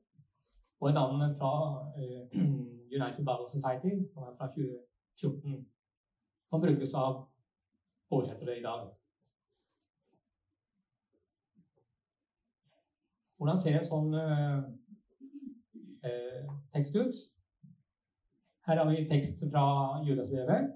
[0.81, 1.53] og en annen fra
[1.97, 2.41] eh,
[2.97, 5.65] United Bible Society, som er fra 2014.
[6.49, 7.25] Som brukes av
[8.09, 8.85] oversettere i dag.
[13.37, 14.61] Hvordan ser en sånn eh,
[16.07, 17.25] eh, tekst ut?
[18.65, 19.65] Her har vi tekst fra
[20.05, 20.71] Judasbrevet.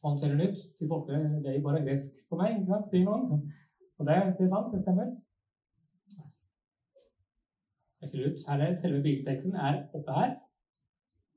[0.00, 1.40] Sånn ser den ut til forskere.
[1.44, 2.60] Det er bare gresk for meg,
[2.92, 3.48] sier noen.
[4.00, 5.08] Og det, er sant, det stemmer.
[8.00, 8.46] Jeg skriver ut.
[8.48, 10.30] Her er selve bildeteksten er oppe her.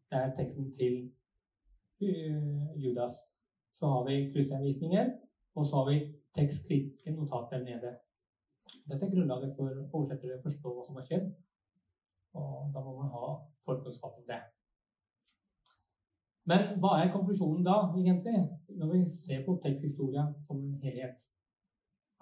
[0.10, 0.94] Det er teksten til
[2.06, 3.16] uh, Judas.
[3.80, 5.06] Så har vi kryssanvisninger,
[5.56, 5.98] og så har vi
[6.38, 7.92] tekstkritiske notater nede.
[8.90, 11.28] Dette er grunnlaget for oversettere å forstå hva som har skjedd.
[12.40, 13.26] Og da må man ha
[13.66, 14.40] forkunnskap om det.
[16.48, 18.40] Men hva er konklusjonen da, egentlig,
[18.80, 21.33] når vi ser på teksthistoria som en helhet?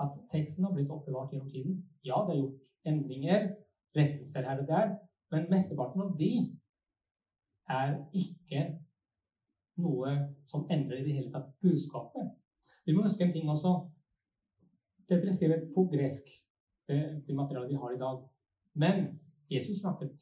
[0.02, 1.78] At teksten har blitt oppbevart gjennom tiden.
[2.06, 3.50] Ja, det er gjort endringer,
[3.98, 4.94] rettelser her og der,
[5.32, 6.32] men mesteparten av de
[7.72, 8.64] er ikke
[9.82, 10.14] noe
[10.50, 12.32] som endrer i det hele tatt budskapet.
[12.86, 13.76] Vi må huske en ting også.
[15.10, 16.28] Det ble skrevet på gresk,
[16.88, 18.22] det, det materialet vi har i dag.
[18.74, 19.04] Men
[19.52, 20.16] Jesus snakket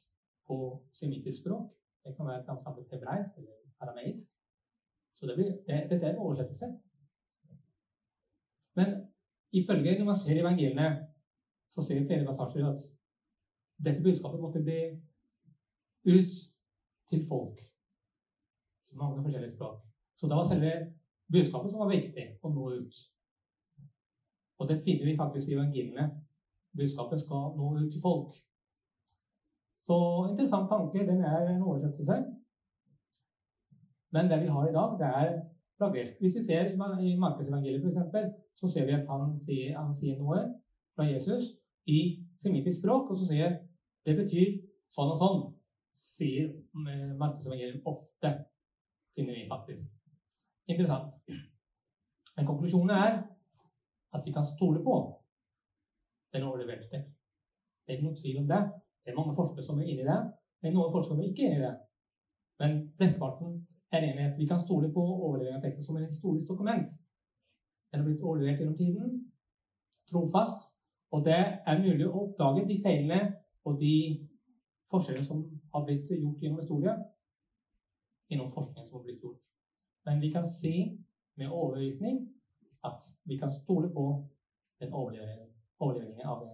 [0.50, 0.58] på
[1.00, 1.70] semitisk språk.
[2.06, 4.28] Det kan være at han snakket hebraisk eller arameisk.
[5.20, 6.70] Så det blir, det, dette er en oversettelse.
[8.80, 8.96] Men
[9.52, 10.90] ifølge når man ser evangeliene,
[11.76, 12.86] så ser vi flere passasjer at
[13.80, 14.80] dette budskapet måtte bli
[16.10, 16.44] ut
[17.10, 17.70] til folk
[18.92, 19.82] mange forskjellige språk.
[20.16, 20.72] Så det var selve
[21.32, 23.02] budskapet som var viktig å nå ut.
[24.60, 26.10] Og det finner vi faktisk i evangeliene.
[26.76, 28.34] Budskapet skal nå ut til folk.
[29.88, 29.96] Så
[30.30, 31.06] interessant tanke.
[31.08, 32.18] Den er en oversettelse.
[34.12, 35.32] Men det vi har i dag, det er.
[35.80, 40.42] Hvis vi ser i Markedsevangeliet f.eks., så ser vi at han sier, han sier, noe
[40.96, 41.54] fra Jesus
[41.88, 42.00] i
[42.42, 43.56] semitisk språk, og så sier
[44.04, 44.58] det betyr
[44.92, 45.40] sånn og sånn.
[45.96, 46.52] Sier
[47.20, 48.34] Markedsevangeliet ofte,
[49.16, 49.88] finner vi faktisk.
[50.68, 51.16] Interessant.
[52.36, 53.16] Men konklusjonen er
[54.16, 54.98] at vi kan stole på
[56.36, 57.16] den overleverte tekst.
[57.86, 58.60] Det er ikke noen tvil om det.
[59.04, 60.20] Det er mange forskere som er inne i det.
[60.60, 61.72] Det er noen forskere er ikke inni det.
[62.60, 63.56] Men flesteparten
[63.92, 66.92] er enhet vi kan stole på overlevering av teksten som et historisk dokument.
[67.92, 69.16] Den har blitt overlevert gjennom tiden,
[70.10, 70.68] trofast,
[71.12, 73.22] og det er mulig å oppdage de feilene
[73.66, 73.94] og de
[74.90, 75.42] forskjellene som
[75.74, 77.00] har blitt gjort gjennom historien,
[78.30, 79.50] gjennom forskningen som har blitt gjort.
[80.06, 80.76] Men vi kan si
[81.38, 82.22] med overbevisning
[82.86, 84.06] at vi kan stole på
[84.80, 86.46] den overleveringen av